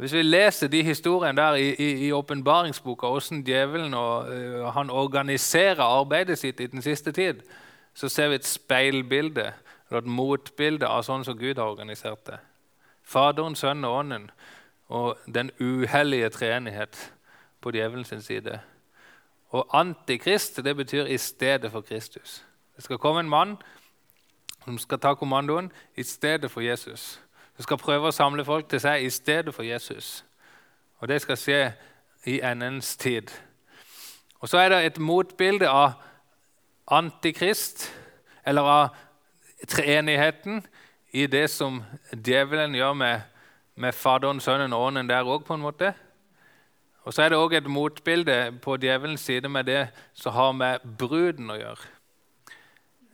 Hvis 0.00 0.12
vi 0.12 0.22
leser 0.22 0.68
de 0.68 0.82
historiene 0.82 1.36
der 1.36 1.54
i 1.78 2.12
åpenbaringsboka, 2.12 3.06
hvordan 3.06 3.42
djevelen 3.44 3.94
og, 3.94 4.28
uh, 4.28 4.72
han 4.72 4.90
organiserer 4.90 5.82
arbeidet 5.82 6.38
sitt 6.38 6.60
i 6.60 6.66
den 6.66 6.82
siste 6.82 7.12
tid, 7.12 7.42
så 7.94 8.08
ser 8.08 8.28
vi 8.28 8.34
et 8.34 8.46
speilbilde, 8.46 9.52
eller 9.90 9.98
et 10.00 10.06
motbilde 10.06 10.88
av 10.88 11.02
sånn 11.04 11.24
som 11.24 11.36
Gud 11.38 11.58
har 11.58 11.68
organisert 11.68 12.24
det. 12.26 12.38
Faderen, 13.04 13.56
Sønnen 13.58 13.84
og 13.84 13.98
Ånden 13.98 14.30
og 14.88 15.18
den 15.34 15.50
uhellige 15.60 16.30
treenighet 16.30 17.12
på 17.60 17.70
djevelens 17.70 18.14
side. 18.24 18.60
Og 19.50 19.66
antikrist 19.72 20.64
det 20.64 20.76
betyr 20.76 21.04
i 21.04 21.18
stedet 21.18 21.70
for 21.70 21.80
Kristus. 21.80 22.44
Det 22.76 22.84
skal 22.84 22.98
komme 22.98 23.20
en 23.20 23.28
mann 23.28 23.56
som 24.64 24.78
skal 24.78 24.98
ta 24.98 25.14
kommandoen 25.14 25.72
i 25.96 26.02
stedet 26.02 26.50
for 26.50 26.60
Jesus. 26.60 27.20
Som 27.60 27.66
skal 27.66 27.76
prøve 27.76 28.08
å 28.08 28.14
samle 28.16 28.40
folk 28.40 28.70
til 28.72 28.80
seg 28.80 29.02
i 29.04 29.10
stedet 29.12 29.52
for 29.52 29.66
Jesus. 29.68 30.22
Og 31.04 31.10
det 31.10 31.18
skal 31.20 31.36
skje 31.36 31.58
i 32.24 32.38
endens 32.40 32.94
tid. 32.96 33.28
Og 34.40 34.48
Så 34.48 34.56
er 34.62 34.72
det 34.72 34.78
et 34.86 34.98
motbilde 34.98 35.68
av 35.68 35.98
antikrist, 36.88 37.90
eller 38.48 38.62
av 38.62 38.88
treenigheten, 39.68 40.62
i 41.12 41.26
det 41.26 41.50
som 41.52 41.82
djevelen 42.16 42.80
gjør 42.80 42.96
med, 42.96 43.28
med 43.76 43.92
Faderen, 43.92 44.40
Sønnen 44.40 44.72
og 44.72 44.86
Ånden 44.86 45.12
der 45.12 45.28
òg, 45.28 45.44
på 45.44 45.54
en 45.54 45.66
måte. 45.68 45.92
Og 47.04 47.12
så 47.12 47.26
er 47.26 47.28
det 47.28 47.42
òg 47.44 47.58
et 47.58 47.68
motbilde 47.68 48.54
på 48.64 48.80
djevelens 48.80 49.20
side 49.20 49.52
med 49.52 49.68
det 49.68 49.90
som 50.14 50.32
har 50.32 50.56
med 50.56 50.96
bruden 50.96 51.52
å 51.52 51.60
gjøre. 51.60 51.92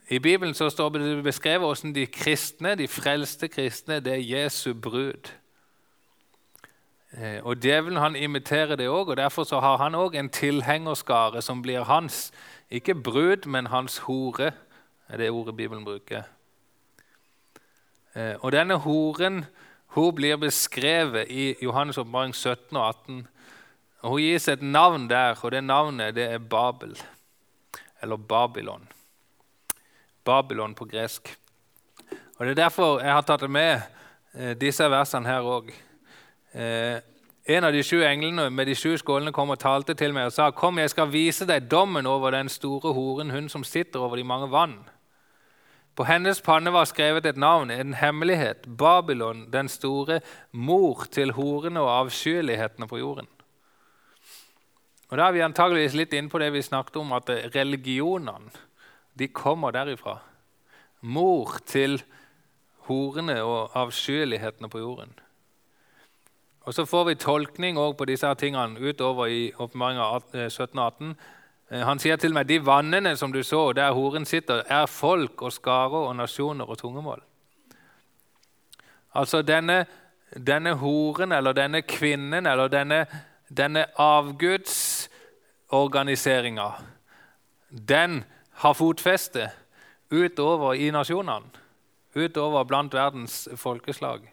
I 0.09 0.19
Bibelen 0.19 0.55
så 0.55 0.71
står 0.71 0.89
det 0.89 1.25
beskrevet 1.25 1.61
hvordan 1.61 1.95
de 1.95 2.07
kristne, 2.07 2.75
de 2.75 2.89
frelste 2.89 3.49
kristne, 3.49 4.01
det 4.01 4.13
er 4.13 4.41
Jesu 4.41 4.75
brud. 4.75 5.33
Eh, 7.13 7.41
og 7.43 7.57
Djevelen 7.63 7.99
han 7.99 8.17
imiterer 8.17 8.77
det 8.77 8.89
òg, 8.89 9.09
og 9.09 9.17
derfor 9.17 9.45
så 9.45 9.61
har 9.61 9.77
han 9.77 9.95
òg 9.95 10.15
en 10.15 10.31
tilhengerskare 10.31 11.43
som 11.43 11.63
blir 11.63 11.83
hans. 11.83 12.31
Ikke 12.71 12.95
brud, 12.95 13.47
men 13.47 13.67
hans 13.67 13.99
hore, 13.99 14.53
er 15.09 15.17
det 15.17 15.31
ordet 15.31 15.57
Bibelen 15.57 15.85
bruker. 15.85 16.23
Eh, 18.15 18.35
og 18.41 18.53
denne 18.53 18.79
horen 18.79 19.45
hun 19.97 20.15
blir 20.15 20.37
beskrevet 20.37 21.31
i 21.31 21.55
Johannes' 21.63 21.99
oppmaring 21.99 22.35
17 22.35 22.77
og 22.77 22.89
18. 22.89 23.29
Og 24.03 24.11
Hun 24.11 24.21
gis 24.21 24.49
et 24.49 24.63
navn 24.63 25.11
der, 25.11 25.35
og 25.43 25.51
det 25.51 25.65
navnet 25.65 26.15
det 26.15 26.31
er 26.31 26.39
Babel, 26.39 26.99
eller 28.03 28.17
Babylon. 28.17 28.89
Babylon 30.27 30.75
på 30.75 30.89
gresk. 30.91 31.31
Og 32.37 32.47
Det 32.47 32.51
er 32.51 32.63
derfor 32.67 33.01
jeg 33.01 33.13
har 33.13 33.23
tatt 33.25 33.47
med 33.51 33.81
eh, 34.35 34.55
disse 34.59 34.85
versene 34.91 35.31
her 35.31 35.47
òg. 35.47 35.71
Eh, 36.53 36.99
en 37.47 37.65
av 37.65 37.73
de 37.73 37.83
sju 37.87 38.01
englene 38.03 38.49
med 38.51 38.67
de 38.67 38.75
sju 38.75 38.97
skålene 38.99 39.33
kom 39.33 39.53
og 39.55 39.61
talte 39.63 39.95
til 39.95 40.13
meg 40.13 40.27
og 40.27 40.35
sa:" 40.35 40.51
Kom, 40.51 40.79
jeg 40.79 40.91
skal 40.91 41.13
vise 41.13 41.47
deg 41.47 41.71
dommen 41.71 42.07
over 42.07 42.35
den 42.35 42.49
store 42.49 42.93
horen, 42.93 43.31
hun 43.31 43.49
som 43.49 43.65
sitter 43.65 44.01
over 44.01 44.17
de 44.17 44.25
mange 44.25 44.51
vann. 44.51 44.81
På 45.97 46.05
hennes 46.05 46.41
panne 46.41 46.73
var 46.73 46.85
skrevet 46.85 47.27
et 47.27 47.37
navn, 47.37 47.71
en 47.71 47.95
hemmelighet, 47.95 48.67
Babylon, 48.67 49.47
den 49.51 49.69
store, 49.69 50.21
mor 50.53 51.07
til 51.11 51.33
horene 51.33 51.81
og 51.81 51.93
avskyelighetene 52.07 52.89
på 52.89 52.99
jorden. 52.99 53.29
Og 55.09 55.17
Da 55.19 55.29
er 55.29 55.33
vi 55.33 55.41
antageligvis 55.41 55.95
litt 55.95 56.13
inne 56.13 56.29
på 56.29 56.39
det 56.39 56.53
vi 56.53 56.63
snakket 56.63 56.97
om, 56.97 57.13
at 57.13 57.31
religionene 57.55 58.51
de 59.19 59.29
kommer 59.29 59.71
derifra. 59.71 60.19
Mor 61.01 61.59
til 61.67 62.03
horene 62.87 63.43
og 63.43 63.71
avskyelighetene 63.75 64.69
på 64.69 64.79
jorden. 64.79 65.19
Og 66.67 66.75
Så 66.75 66.85
får 66.85 67.05
vi 67.05 67.15
tolkning 67.15 67.77
på 67.77 68.05
disse 68.05 68.35
tingene 68.35 68.81
utover 68.81 69.27
i 69.27 69.53
åpenbaringa 69.59 70.49
17 70.49 70.79
18. 70.79 71.17
Han 71.71 71.99
sier 71.99 72.17
til 72.17 72.35
meg 72.35 72.49
de 72.49 72.67
vannene 72.67 73.17
som 73.17 73.33
du 73.33 73.43
så 73.43 73.73
der 73.73 73.93
horen 73.93 74.27
sitter, 74.27 74.63
er 74.67 74.87
folk 74.87 75.43
og 75.43 75.53
skarer 75.53 76.09
og 76.09 76.17
nasjoner 76.17 76.65
og 76.65 76.79
tungemål. 76.79 77.23
Altså 79.15 79.43
denne, 79.43 79.87
denne 80.47 80.75
horen 80.75 81.33
eller 81.33 81.53
denne 81.53 81.83
kvinnen 81.83 82.47
eller 82.47 82.69
denne, 82.69 83.07
denne 83.49 83.87
avgudsorganiseringa, 83.99 86.71
den 87.71 88.25
har 88.57 88.75
fotfeste 88.75 89.51
utover 90.11 90.75
i 90.75 90.91
nasjonene. 90.91 91.65
Utover 92.17 92.65
blant 92.65 92.95
verdens 92.95 93.49
folkeslag. 93.61 94.25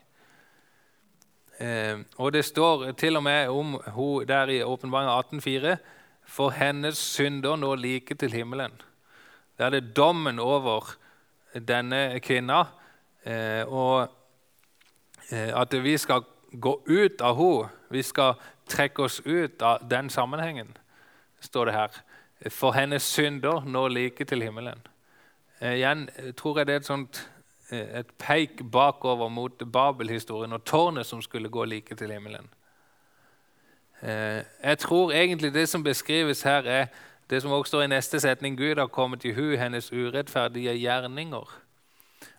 Eh, 1.60 2.00
og 2.18 2.32
det 2.34 2.46
står 2.46 2.92
til 2.98 3.20
og 3.20 3.24
med 3.24 3.50
om 3.52 3.76
hun 3.96 4.28
der 4.28 4.50
i 4.50 4.64
Åpenbaringen 4.64 5.42
18,4.: 5.44 5.76
For 6.26 6.50
hennes 6.50 6.98
synder 6.98 7.56
nå 7.56 7.76
like 7.76 8.16
til 8.16 8.32
himmelen. 8.32 8.72
Det 9.58 9.74
er 9.74 9.94
dommen 9.96 10.40
over 10.40 10.96
denne 11.54 12.20
kvinna. 12.20 12.66
Eh, 13.26 13.68
og 13.68 14.08
eh, 15.32 15.62
at 15.62 15.84
vi 15.84 15.98
skal 15.98 16.24
gå 16.52 16.82
ut 16.88 17.22
av 17.22 17.36
henne. 17.36 17.70
Vi 17.90 18.02
skal 18.02 18.34
trekke 18.68 19.04
oss 19.04 19.22
ut 19.26 19.62
av 19.62 19.84
den 19.90 20.10
sammenhengen, 20.10 20.78
står 21.40 21.66
det 21.66 21.74
her. 21.74 22.04
For 22.50 22.72
hennes 22.76 23.04
synder 23.04 23.64
nå 23.66 23.88
like 23.88 24.26
til 24.26 24.42
himmelen. 24.44 24.82
Eh, 25.62 25.78
igjen 25.78 26.10
tror 26.38 26.58
jeg 26.58 26.68
det 26.68 26.74
er 26.74 26.82
et 26.84 26.90
sånt 26.90 27.22
Eh, 27.74 28.00
et 28.00 28.08
peik 28.20 28.62
bakover 28.72 29.30
mot 29.30 29.64
Babel-historien 29.74 30.54
og 30.54 30.66
tårnet 30.66 31.06
som 31.06 31.22
skulle 31.22 31.50
gå 31.50 31.66
like 31.66 31.96
til 31.96 32.12
himmelen. 32.12 32.50
Eh, 34.02 34.44
jeg 34.64 34.78
tror 34.78 35.12
egentlig 35.12 35.54
det 35.54 35.70
som 35.70 35.84
beskrives 35.84 36.42
her, 36.42 36.64
er 36.64 36.86
det 37.30 37.42
som 37.42 37.52
også 37.52 37.68
står 37.70 37.82
i 37.82 37.88
neste 37.88 38.20
setning. 38.20 38.58
Gud 38.58 38.76
har 38.76 38.88
kommet 38.88 39.26
i 39.26 39.32
hu 39.32 39.56
hennes 39.56 39.92
urettferdige 39.92 40.74
gjerninger. 40.74 41.60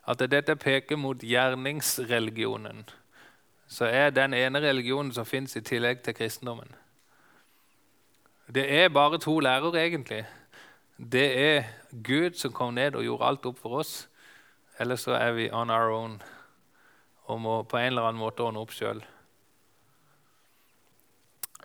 At 0.08 0.30
dette 0.30 0.56
peker 0.56 0.96
mot 0.96 1.18
gjerningsreligionen. 1.18 2.88
Så 3.68 3.84
er 3.84 4.10
den 4.10 4.34
ene 4.34 4.58
religionen 4.60 5.12
som 5.12 5.26
fins 5.26 5.56
i 5.56 5.60
tillegg 5.60 6.02
til 6.02 6.14
kristendommen. 6.14 6.74
Det 8.46 8.64
er 8.83 8.88
bare 8.88 9.18
to 9.18 9.38
lærere, 9.40 9.87
egentlig. 9.87 10.24
Det 10.98 11.38
er 11.38 11.62
Gud 12.04 12.37
som 12.37 12.52
kom 12.52 12.74
ned 12.74 12.94
og 12.94 13.02
gjorde 13.02 13.24
alt 13.24 13.46
opp 13.46 13.59
for 13.59 13.78
oss. 13.80 14.09
Eller 14.78 14.96
så 14.96 15.14
er 15.16 15.33
vi 15.33 15.50
on 15.52 15.70
our 15.70 15.92
own 15.92 16.22
og 17.24 17.40
må 17.40 17.62
på 17.62 17.76
en 17.76 17.87
eller 17.87 18.02
annen 18.02 18.20
måte 18.20 18.44
ordne 18.44 18.61
opp 18.61 18.72
sjøl. 18.74 19.00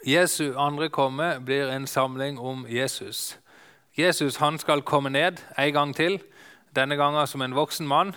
Jesu 0.08 0.54
andre 0.56 0.88
komme 0.90 1.42
blir 1.46 1.68
en 1.68 1.88
samling 1.88 2.40
om 2.40 2.66
Jesus. 2.70 3.40
Jesus 3.98 4.40
han 4.40 4.58
skal 4.58 4.82
komme 4.82 5.10
ned 5.10 5.42
en 5.58 5.74
gang 5.74 5.96
til, 5.96 6.22
denne 6.76 6.96
gangen 6.96 7.28
som 7.28 7.42
en 7.42 7.56
voksen 7.56 7.88
mann. 7.88 8.14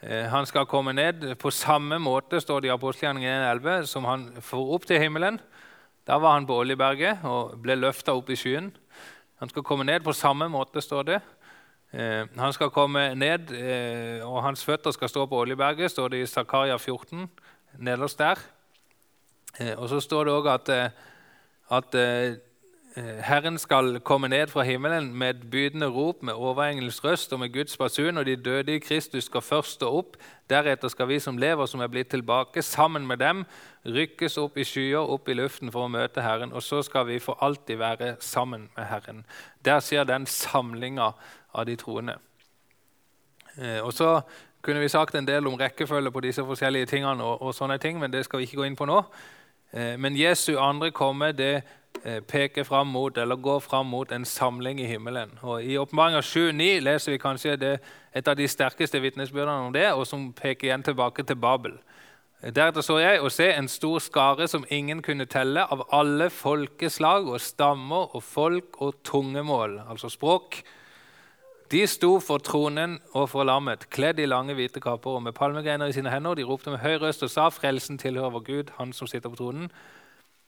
Eh, 0.00 0.24
han 0.30 0.46
skal 0.46 0.66
komme 0.66 0.92
ned 0.92 1.34
på 1.34 1.50
samme 1.50 1.98
måte 1.98 2.40
står 2.40 2.60
det 2.60 2.70
i 2.70 2.72
apostelgjerningen 2.72 3.42
11, 3.50 3.86
som 3.86 4.04
han 4.04 4.28
får 4.40 4.74
opp 4.74 4.86
til 4.86 5.00
himmelen. 5.02 5.40
Da 6.08 6.16
var 6.18 6.38
han 6.38 6.46
på 6.48 6.56
Oljeberget 6.56 7.24
og 7.28 7.58
ble 7.60 7.74
løfta 7.76 8.14
opp 8.16 8.30
i 8.32 8.36
skyen. 8.40 8.70
Han 9.42 9.50
skal 9.52 9.64
komme 9.66 9.84
ned 9.84 10.00
på 10.06 10.14
samme 10.16 10.46
måte, 10.48 10.80
står 10.80 11.04
det. 11.04 11.18
Eh, 11.92 12.24
han 12.36 12.52
skal 12.56 12.70
komme 12.72 13.10
ned, 13.14 13.52
eh, 13.52 14.24
og 14.24 14.40
hans 14.42 14.64
føtter 14.64 14.90
skal 14.96 15.08
stå 15.12 15.26
på 15.28 15.42
Oljeberget, 15.42 15.92
står 15.92 16.08
det 16.08 16.22
i 16.22 16.26
Zakaria 16.26 16.78
14, 16.78 17.28
nederst 17.76 18.18
der. 18.18 18.40
Eh, 19.60 19.74
og 19.76 19.88
så 19.92 20.00
står 20.00 20.24
det 20.24 20.32
òg 20.32 20.48
at, 20.54 20.72
at 21.76 22.00
Herren 22.96 23.58
skal 23.58 24.00
komme 24.00 24.28
ned 24.28 24.46
fra 24.50 24.62
himmelen 24.62 25.12
med 25.14 25.30
et 25.30 25.50
bydende 25.50 25.86
rop, 25.86 26.22
med 26.22 26.34
overengelsk 26.34 27.04
røst 27.04 27.32
og 27.32 27.40
med 27.40 27.52
Guds 27.52 27.76
basun, 27.76 28.18
og 28.18 28.26
de 28.26 28.36
døde 28.36 28.74
i 28.74 28.78
Kristus 28.78 29.24
skal 29.24 29.44
først 29.44 29.76
stå 29.76 29.90
opp. 29.98 30.16
Deretter 30.50 30.88
skal 30.88 31.08
vi 31.08 31.18
som 31.20 31.38
lever, 31.38 31.66
som 31.66 31.80
er 31.80 31.92
blitt 31.92 32.08
tilbake, 32.10 32.62
sammen 32.62 33.06
med 33.06 33.20
dem 33.20 33.44
rykkes 33.86 34.38
opp 34.38 34.56
i 34.58 34.64
skyer, 34.64 35.04
opp 35.04 35.28
i 35.28 35.36
luften 35.36 35.72
for 35.72 35.86
å 35.86 35.92
møte 35.92 36.24
Herren. 36.24 36.52
Og 36.52 36.62
så 36.62 36.82
skal 36.82 37.06
vi 37.06 37.20
for 37.22 37.38
alltid 37.44 37.76
være 37.76 38.16
sammen 38.20 38.68
med 38.76 38.88
Herren. 38.90 39.24
Der 39.64 39.80
skjer 39.84 40.08
den 40.08 40.26
samlinga 40.26 41.12
av 41.54 41.66
de 41.68 41.76
troende. 41.76 42.18
Eh, 43.58 43.80
og 43.84 43.92
så 43.92 44.20
kunne 44.62 44.80
vi 44.80 44.88
sagt 44.88 45.14
en 45.14 45.26
del 45.26 45.46
om 45.46 45.54
rekkefølge 45.60 46.10
på 46.10 46.20
disse 46.20 46.44
forskjellige 46.44 46.86
tingene, 46.86 47.24
og, 47.24 47.42
og 47.42 47.54
sånne 47.54 47.78
ting, 47.78 48.00
men 48.00 48.12
det 48.12 48.24
skal 48.24 48.40
vi 48.40 48.48
ikke 48.48 48.62
gå 48.62 48.68
inn 48.68 48.78
på 48.78 48.88
nå. 48.88 49.02
Eh, 49.72 49.96
men 49.98 50.16
Jesu 50.16 50.56
andre 50.56 50.90
komme 50.90 51.32
det 51.32 51.62
eh, 52.04 52.20
peker 52.20 52.64
fram 52.64 52.86
mot, 52.86 53.18
eller 53.18 53.36
går 53.36 53.60
fram 53.60 53.86
mot 53.86 54.12
en 54.12 54.24
samling 54.24 54.80
i 54.80 54.86
himmelen. 54.86 55.30
Og 55.42 55.64
I 55.64 55.78
Åpenbaringa 55.78 56.20
7-9 56.20 56.80
leser 56.80 57.12
vi 57.12 57.18
kanskje 57.18 57.56
det, 57.56 57.78
et 58.14 58.28
av 58.28 58.36
de 58.36 58.48
sterkeste 58.48 59.00
vitnesbyrdene 59.00 59.68
om 59.68 59.72
det, 59.72 59.92
og 59.92 60.06
som 60.06 60.32
peker 60.32 60.68
igjen 60.68 60.82
tilbake 60.82 61.22
til 61.22 61.36
Babel. 61.36 61.78
Deretter 62.38 62.84
så 62.86 63.00
jeg 63.02 63.18
å 63.18 63.30
se 63.34 63.48
en 63.50 63.66
stor 63.68 63.98
skare 63.98 64.46
som 64.48 64.64
ingen 64.70 65.02
kunne 65.02 65.26
telle, 65.26 65.64
av 65.66 65.82
alle 65.90 66.30
folkeslag 66.30 67.26
og 67.26 67.40
stammer 67.42 68.14
og 68.14 68.22
folk 68.22 68.78
og 68.78 69.00
tungemål, 69.04 69.80
altså 69.90 70.08
språk, 70.08 70.60
de 71.70 71.86
sto 71.86 72.18
for 72.20 72.38
tronen 72.38 72.98
og 73.12 73.28
for 73.28 73.44
lammet, 73.44 73.90
kledd 73.90 74.18
i 74.18 74.26
lange, 74.26 74.54
hvite 74.56 74.80
kapper 74.80 75.18
og 75.18 75.22
med 75.22 75.36
palmegreiner 75.36 75.90
i 75.90 75.92
sine 75.92 76.10
hender. 76.10 76.34
De 76.34 76.46
ropte 76.48 76.70
med 76.72 76.80
høy 76.80 76.96
røst 77.02 77.22
og 77.22 77.30
sa, 77.30 77.48
'Frelsen 77.48 77.98
tilhører 77.98 78.30
vår 78.30 78.44
Gud, 78.44 78.70
Han 78.78 78.92
som 78.92 79.06
sitter 79.06 79.28
på 79.28 79.36
tronen, 79.36 79.70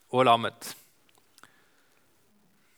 og 0.09 0.25
lammet'. 0.25 0.75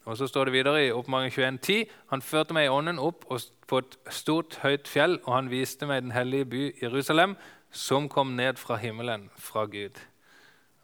Og 0.06 0.17
Så 0.17 0.27
står 0.27 0.43
det 0.43 0.53
videre 0.53 0.88
i 0.88 0.91
Oppmaring 0.91 1.32
21,10.: 1.32 1.89
Han 2.10 2.21
førte 2.21 2.53
meg 2.53 2.65
i 2.65 2.69
ånden 2.69 2.99
opp 2.99 3.25
på 3.67 3.77
et 3.77 3.97
stort, 4.10 4.60
høyt 4.63 4.88
fjell, 4.88 5.19
og 5.23 5.36
han 5.36 5.49
viste 5.49 5.86
meg 5.86 6.01
den 6.01 6.12
hellige 6.12 6.45
by 6.45 6.84
Jerusalem, 6.84 7.38
som 7.71 8.10
kom 8.10 8.27
ned 8.27 8.58
fra 8.58 8.75
himmelen, 8.75 9.29
fra 9.38 9.65
Gud. 9.65 9.99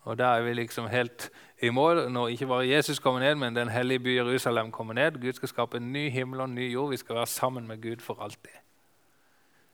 Og 0.04 0.18
Der 0.18 0.26
er 0.26 0.42
vi 0.42 0.54
liksom 0.54 0.88
helt 0.88 1.32
i 1.62 1.70
mål 1.70 2.12
når 2.12 2.28
ikke 2.28 2.48
bare 2.48 2.68
Jesus 2.68 3.00
kommer 3.00 3.20
ned, 3.20 3.36
men 3.36 3.56
den 3.56 3.70
hellige 3.70 4.00
by 4.00 4.16
Jerusalem 4.16 4.72
kommer 4.72 4.94
ned. 4.94 5.22
Gud 5.22 5.34
skal 5.34 5.50
skape 5.50 5.78
en 5.78 5.92
ny 5.94 6.10
himmel 6.10 6.40
og 6.40 6.46
en 6.46 6.56
ny 6.56 6.74
jord. 6.74 6.90
Vi 6.90 6.98
skal 6.98 7.16
være 7.16 7.28
sammen 7.28 7.68
med 7.68 7.82
Gud 7.82 8.00
for 8.00 8.22
alltid. 8.24 8.56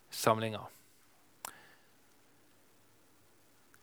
Samlinga. 0.09 0.59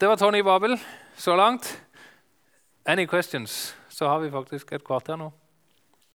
Det 0.00 0.08
var 0.08 0.16
Tony 0.16 0.42
Babel 0.42 0.80
så 1.14 1.36
langt. 1.36 1.84
Any 2.86 3.06
questions? 3.06 3.76
Så 3.88 4.08
har 4.08 4.18
vi 4.18 4.30
faktisk 4.30 4.72
et 4.72 4.84
kvarter 4.84 5.16
nå. 5.16 5.30